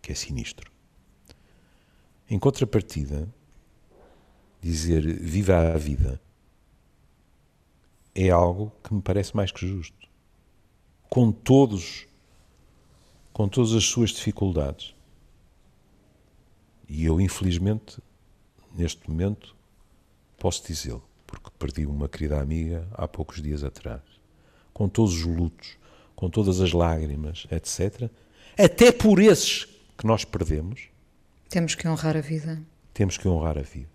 Que 0.00 0.12
é 0.12 0.14
sinistro. 0.14 0.70
Em 2.30 2.38
contrapartida, 2.38 3.28
dizer 4.62 5.02
viva 5.20 5.74
a 5.74 5.76
vida 5.76 6.20
é 8.14 8.30
algo 8.30 8.72
que 8.82 8.94
me 8.94 9.02
parece 9.02 9.34
mais 9.34 9.50
que 9.50 9.66
justo. 9.66 10.08
Com 11.08 11.32
todos, 11.32 12.06
com 13.32 13.48
todas 13.48 13.72
as 13.72 13.84
suas 13.84 14.10
dificuldades. 14.10 14.94
E 16.88 17.04
eu, 17.04 17.20
infelizmente, 17.20 17.98
neste 18.74 19.08
momento, 19.08 19.56
posso 20.38 20.66
dizê-lo, 20.66 21.02
porque 21.26 21.50
perdi 21.58 21.86
uma 21.86 22.08
querida 22.08 22.40
amiga 22.40 22.86
há 22.92 23.08
poucos 23.08 23.42
dias 23.42 23.64
atrás. 23.64 24.02
Com 24.72 24.88
todos 24.88 25.14
os 25.14 25.24
lutos, 25.24 25.76
com 26.14 26.28
todas 26.28 26.60
as 26.60 26.72
lágrimas, 26.72 27.46
etc. 27.50 28.10
Até 28.58 28.92
por 28.92 29.20
esses 29.20 29.64
que 29.96 30.06
nós 30.06 30.24
perdemos, 30.24 30.88
temos 31.48 31.74
que 31.74 31.86
honrar 31.86 32.16
a 32.16 32.20
vida. 32.20 32.62
Temos 32.94 33.18
que 33.18 33.28
honrar 33.28 33.58
a 33.58 33.62
vida. 33.62 33.91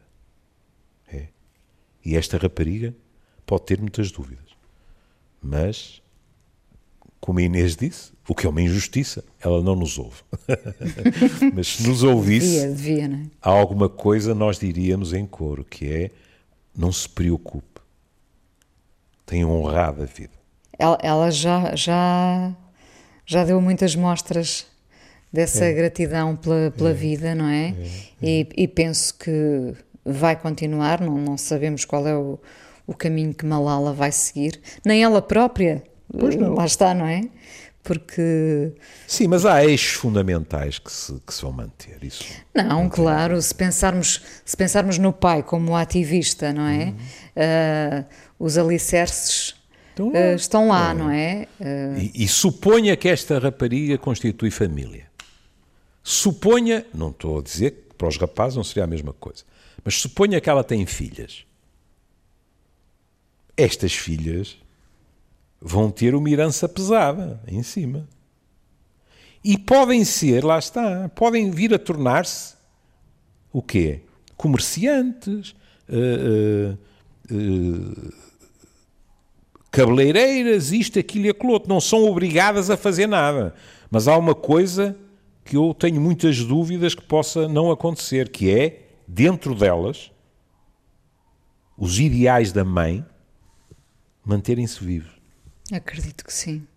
E 2.08 2.16
esta 2.16 2.38
rapariga 2.38 2.95
pode 3.45 3.66
ter 3.66 3.82
muitas 3.82 4.12
dúvidas. 4.12 4.45
Mas, 5.41 6.01
como 7.20 7.39
a 7.39 7.41
Inês 7.41 7.76
disse, 7.76 8.14
o 8.26 8.34
que 8.34 8.47
é 8.47 8.49
uma 8.49 8.62
injustiça, 8.62 9.26
ela 9.41 9.62
não 9.62 9.76
nos 9.76 9.99
ouve. 9.99 10.22
Mas 11.53 11.68
se 11.68 11.86
nos 11.86 12.03
ouvisse, 12.03 12.66
devia, 12.66 13.08
devia, 13.08 13.26
é? 13.26 13.30
há 13.41 13.49
alguma 13.49 13.89
coisa 13.89 14.34
nós 14.34 14.58
diríamos 14.58 15.12
em 15.12 15.26
coro, 15.26 15.66
que 15.66 15.86
é 15.91 16.12
não 16.74 16.93
se 16.93 17.10
preocupe. 17.10 17.82
Tenha 19.26 19.45
honrado 19.45 20.01
a 20.01 20.05
vida. 20.05 20.32
Ela, 20.80 20.97
ela 21.03 21.30
já, 21.30 21.76
já, 21.76 22.55
já 23.26 23.43
deu 23.43 23.60
muitas 23.60 23.97
mostras 23.97 24.66
dessa 25.32 25.66
é. 25.66 25.74
gratidão 25.74 26.36
pela, 26.36 26.72
pela 26.72 26.91
é. 26.91 26.93
vida, 26.93 27.36
não 27.36 27.47
é? 27.47 27.70
é, 27.70 27.72
é. 27.72 28.30
E, 28.30 28.47
e, 28.55 28.68
penso 28.68 29.14
que 29.18 29.76
vai 30.08 30.36
continuar, 30.36 31.01
não, 31.01 31.18
não 31.18 31.38
sabemos 31.38 31.84
qual 31.84 32.08
é 32.08 32.16
o, 32.16 32.39
o 32.86 32.93
caminho 32.93 33.34
que 33.34 33.45
Malala 33.45 33.93
vai 33.93 34.12
seguir, 34.12 34.60
nem 34.86 35.03
ela 35.03 35.22
própria, 35.22 35.84
lá 36.12 36.66
está, 36.66 36.93
não 36.93 37.05
é? 37.05 37.22
Porque. 37.84 38.74
Sim, 39.08 39.28
mas 39.30 39.45
há 39.45 39.64
eixos 39.64 39.93
fundamentais 39.93 40.78
que 40.78 40.91
se, 40.91 41.14
que 41.26 41.34
se 41.34 41.41
vão 41.41 41.53
manter. 41.53 42.03
Isso 42.03 42.26
não, 42.53 42.84
não 42.84 42.89
claro, 42.89 43.41
se 43.41 43.55
pensarmos, 43.55 44.22
se 44.43 44.58
pensarmos 44.58 44.97
no 44.97 45.14
pai 45.14 45.41
como 45.41 45.74
ativista, 45.74 46.51
não 46.51 46.68
é? 46.68 46.86
Uhum. 46.86 46.91
Uh, 46.91 48.05
os 48.38 48.58
alicerces 48.58 49.55
estão 49.89 50.12
lá, 50.12 50.20
uh, 50.20 50.36
estão 50.36 50.68
lá 50.68 50.91
é. 50.91 50.93
não 50.93 51.10
é? 51.10 51.47
Uh... 51.62 51.99
E, 51.99 52.24
e 52.26 52.28
suponha 52.28 52.95
que 52.97 53.08
esta 53.08 53.39
rapariga 53.39 53.97
constitui 53.97 54.51
família. 54.51 55.08
Suponha, 56.03 56.86
não 56.93 57.10
estou 57.10 57.39
a 57.39 57.41
dizer 57.41 57.72
que 57.72 57.95
para 57.97 58.08
os 58.10 58.18
rapazes 58.18 58.58
não 58.58 58.64
seria 58.66 58.84
a 58.84 58.88
mesma 58.88 59.14
coisa, 59.14 59.43
mas 59.84 59.95
suponha 59.95 60.41
que 60.41 60.49
ela 60.49 60.63
tem 60.63 60.86
filhas. 60.86 61.45
Estas 63.55 63.93
filhas 63.93 64.57
vão 65.59 65.89
ter 65.89 66.13
uma 66.13 66.30
herança 66.30 66.67
pesada 66.69 67.41
em 67.47 67.63
cima. 67.63 68.07
E 69.43 69.57
podem 69.57 70.03
ser, 70.03 70.43
lá 70.43 70.59
está, 70.59 71.09
podem 71.09 71.51
vir 71.51 71.73
a 71.73 71.80
tornar-se 71.80 72.55
o 73.51 73.61
quê? 73.61 74.01
Comerciantes, 74.36 75.55
uh, 75.89 76.78
uh, 77.32 77.36
uh, 77.36 78.13
cabeleireiras, 79.71 80.71
isto, 80.71 80.99
aquilo 80.99 81.25
e 81.25 81.30
aquilo 81.30 81.53
outro. 81.53 81.69
Não 81.69 81.80
são 81.80 82.03
obrigadas 82.03 82.69
a 82.69 82.78
fazer 82.78 83.07
nada. 83.07 83.55
Mas 83.89 84.07
há 84.07 84.17
uma 84.17 84.36
coisa 84.36 84.95
que 85.45 85.55
eu 85.55 85.73
tenho 85.73 86.01
muitas 86.01 86.43
dúvidas 86.43 86.93
que 86.93 87.01
possa 87.01 87.47
não 87.47 87.71
acontecer, 87.71 88.30
que 88.30 88.51
é, 88.51 88.87
dentro 89.08 89.55
delas, 89.55 90.12
os 91.78 91.99
ideais 91.99 92.51
da 92.51 92.66
mãe 92.66 93.05
manterem-se 94.26 94.84
vivos. 94.84 95.14
Acredito 95.72 96.26
que 96.26 96.34
sim. 96.34 96.68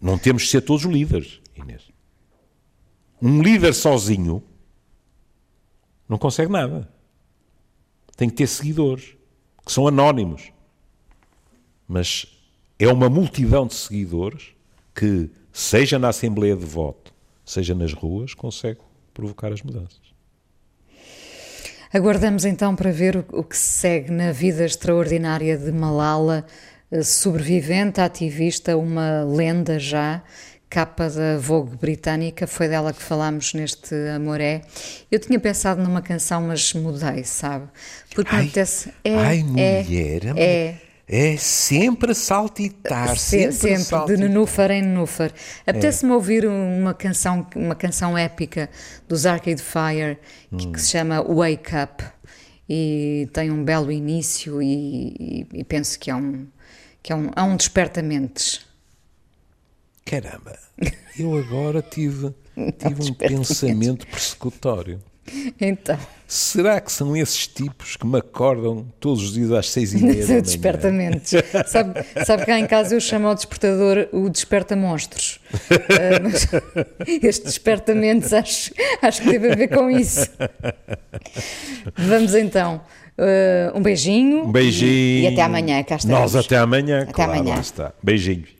Não 0.00 0.16
temos 0.16 0.42
de 0.42 0.48
ser 0.48 0.62
todos 0.62 0.84
líderes, 0.84 1.40
Inês. 1.56 1.82
Um 3.20 3.42
líder 3.42 3.74
sozinho 3.74 4.42
não 6.08 6.16
consegue 6.16 6.50
nada. 6.50 6.88
Tem 8.16 8.30
que 8.30 8.36
ter 8.36 8.46
seguidores, 8.46 9.16
que 9.64 9.72
são 9.72 9.86
anónimos. 9.86 10.52
Mas 11.86 12.26
é 12.78 12.86
uma 12.88 13.08
multidão 13.08 13.66
de 13.66 13.74
seguidores 13.74 14.54
que, 14.94 15.30
seja 15.52 15.98
na 15.98 16.08
Assembleia 16.08 16.56
de 16.56 16.64
Voto, 16.64 17.12
seja 17.44 17.74
nas 17.74 17.92
ruas, 17.92 18.34
consegue 18.34 18.80
provocar 19.12 19.52
as 19.52 19.62
mudanças. 19.62 20.07
Aguardamos 21.92 22.44
então 22.44 22.76
para 22.76 22.90
ver 22.90 23.24
o 23.32 23.42
que 23.42 23.56
se 23.56 23.78
segue 23.78 24.10
na 24.10 24.30
vida 24.30 24.64
extraordinária 24.64 25.56
de 25.56 25.72
Malala, 25.72 26.44
eh, 26.90 27.02
sobrevivente, 27.02 28.00
ativista, 28.00 28.76
uma 28.76 29.24
lenda 29.24 29.78
já, 29.78 30.22
capa 30.68 31.08
da 31.08 31.38
Vogue 31.38 31.76
britânica, 31.76 32.46
foi 32.46 32.68
dela 32.68 32.92
que 32.92 33.02
falámos 33.02 33.54
neste 33.54 33.94
Amoré. 34.14 34.62
Eu 35.10 35.18
tinha 35.18 35.40
pensado 35.40 35.82
numa 35.82 36.02
canção, 36.02 36.42
mas 36.42 36.74
mudei, 36.74 37.24
sabe? 37.24 37.68
Porque 38.14 38.34
ai, 38.34 38.42
me 38.42 38.48
apetece. 38.48 38.92
É, 39.02 39.14
ai, 39.14 39.38
é, 39.38 39.82
mulher, 39.82 40.22
é, 40.36 40.42
é 40.42 40.87
é 41.08 41.36
sempre 41.38 42.14
saltitar, 42.14 43.16
sempre, 43.16 43.52
sempre, 43.52 43.52
sempre 43.52 43.84
saltitar. 43.84 44.16
de 44.16 44.22
nenúfar 44.22 44.70
em 44.70 44.82
nenúfar. 44.82 45.32
Apetece-me 45.66 46.12
é. 46.12 46.14
ouvir 46.14 46.46
uma 46.46 46.92
canção, 46.92 47.46
uma 47.56 47.74
canção 47.74 48.16
épica 48.16 48.68
dos 49.08 49.24
Arcade 49.24 49.62
Fire 49.62 50.18
que, 50.56 50.66
hum. 50.66 50.72
que, 50.72 50.80
se 50.80 50.90
chama 50.90 51.22
Wake 51.22 51.70
Up 51.74 52.04
e 52.68 53.26
tem 53.32 53.50
um 53.50 53.64
belo 53.64 53.90
início 53.90 54.60
e, 54.60 55.14
e, 55.18 55.60
e 55.60 55.64
penso 55.64 55.98
que 55.98 56.10
é 56.10 56.14
um 56.14 56.46
que 57.02 57.12
é 57.12 57.16
um, 57.16 57.30
é 57.34 57.42
um 57.42 57.56
despertamento. 57.56 58.66
Caramba, 60.04 60.58
eu 61.18 61.38
agora 61.38 61.80
tive, 61.80 62.34
tive 62.76 63.10
um 63.10 63.14
pensamento 63.14 64.06
persecutório. 64.06 65.00
Então, 65.60 65.98
Será 66.30 66.78
que 66.78 66.92
são 66.92 67.16
esses 67.16 67.46
tipos 67.46 67.96
que 67.96 68.06
me 68.06 68.18
acordam 68.18 68.84
todos 69.00 69.22
os 69.22 69.32
dias 69.32 69.50
às 69.50 69.70
seis 69.70 69.94
e 69.94 70.04
meia 70.04 70.26
da 70.26 70.40
despertamentos. 70.40 71.32
Sabe, 71.66 72.04
sabe 72.26 72.44
cá 72.44 72.58
em 72.58 72.66
casa 72.66 72.94
eu 72.94 73.00
chamo 73.00 73.28
ao 73.28 73.34
despertador 73.34 74.08
o 74.12 74.28
desperta-monstros. 74.28 75.40
Ah, 75.54 76.20
mas 76.22 76.46
estes 77.22 77.44
despertamentos 77.44 78.34
acho, 78.34 78.74
acho 79.00 79.22
que 79.22 79.30
teve 79.30 79.52
a 79.52 79.56
ver 79.56 79.68
com 79.68 79.88
isso. 79.88 80.28
Vamos 81.96 82.34
então. 82.34 82.82
ah, 83.16 83.72
um 83.74 83.80
beijinho. 83.80 84.44
Um 84.44 84.52
beijinho. 84.52 84.90
E, 84.90 85.22
e 85.22 85.26
até 85.28 85.40
amanhã, 85.40 85.82
cá 85.82 85.96
estaremos. 85.96 86.34
Nós 86.34 86.44
até 86.44 86.58
amanhã. 86.58 87.04
Até 87.04 87.12
claro, 87.12 87.32
amanhã. 87.32 87.62
Beijinhos. 88.02 88.50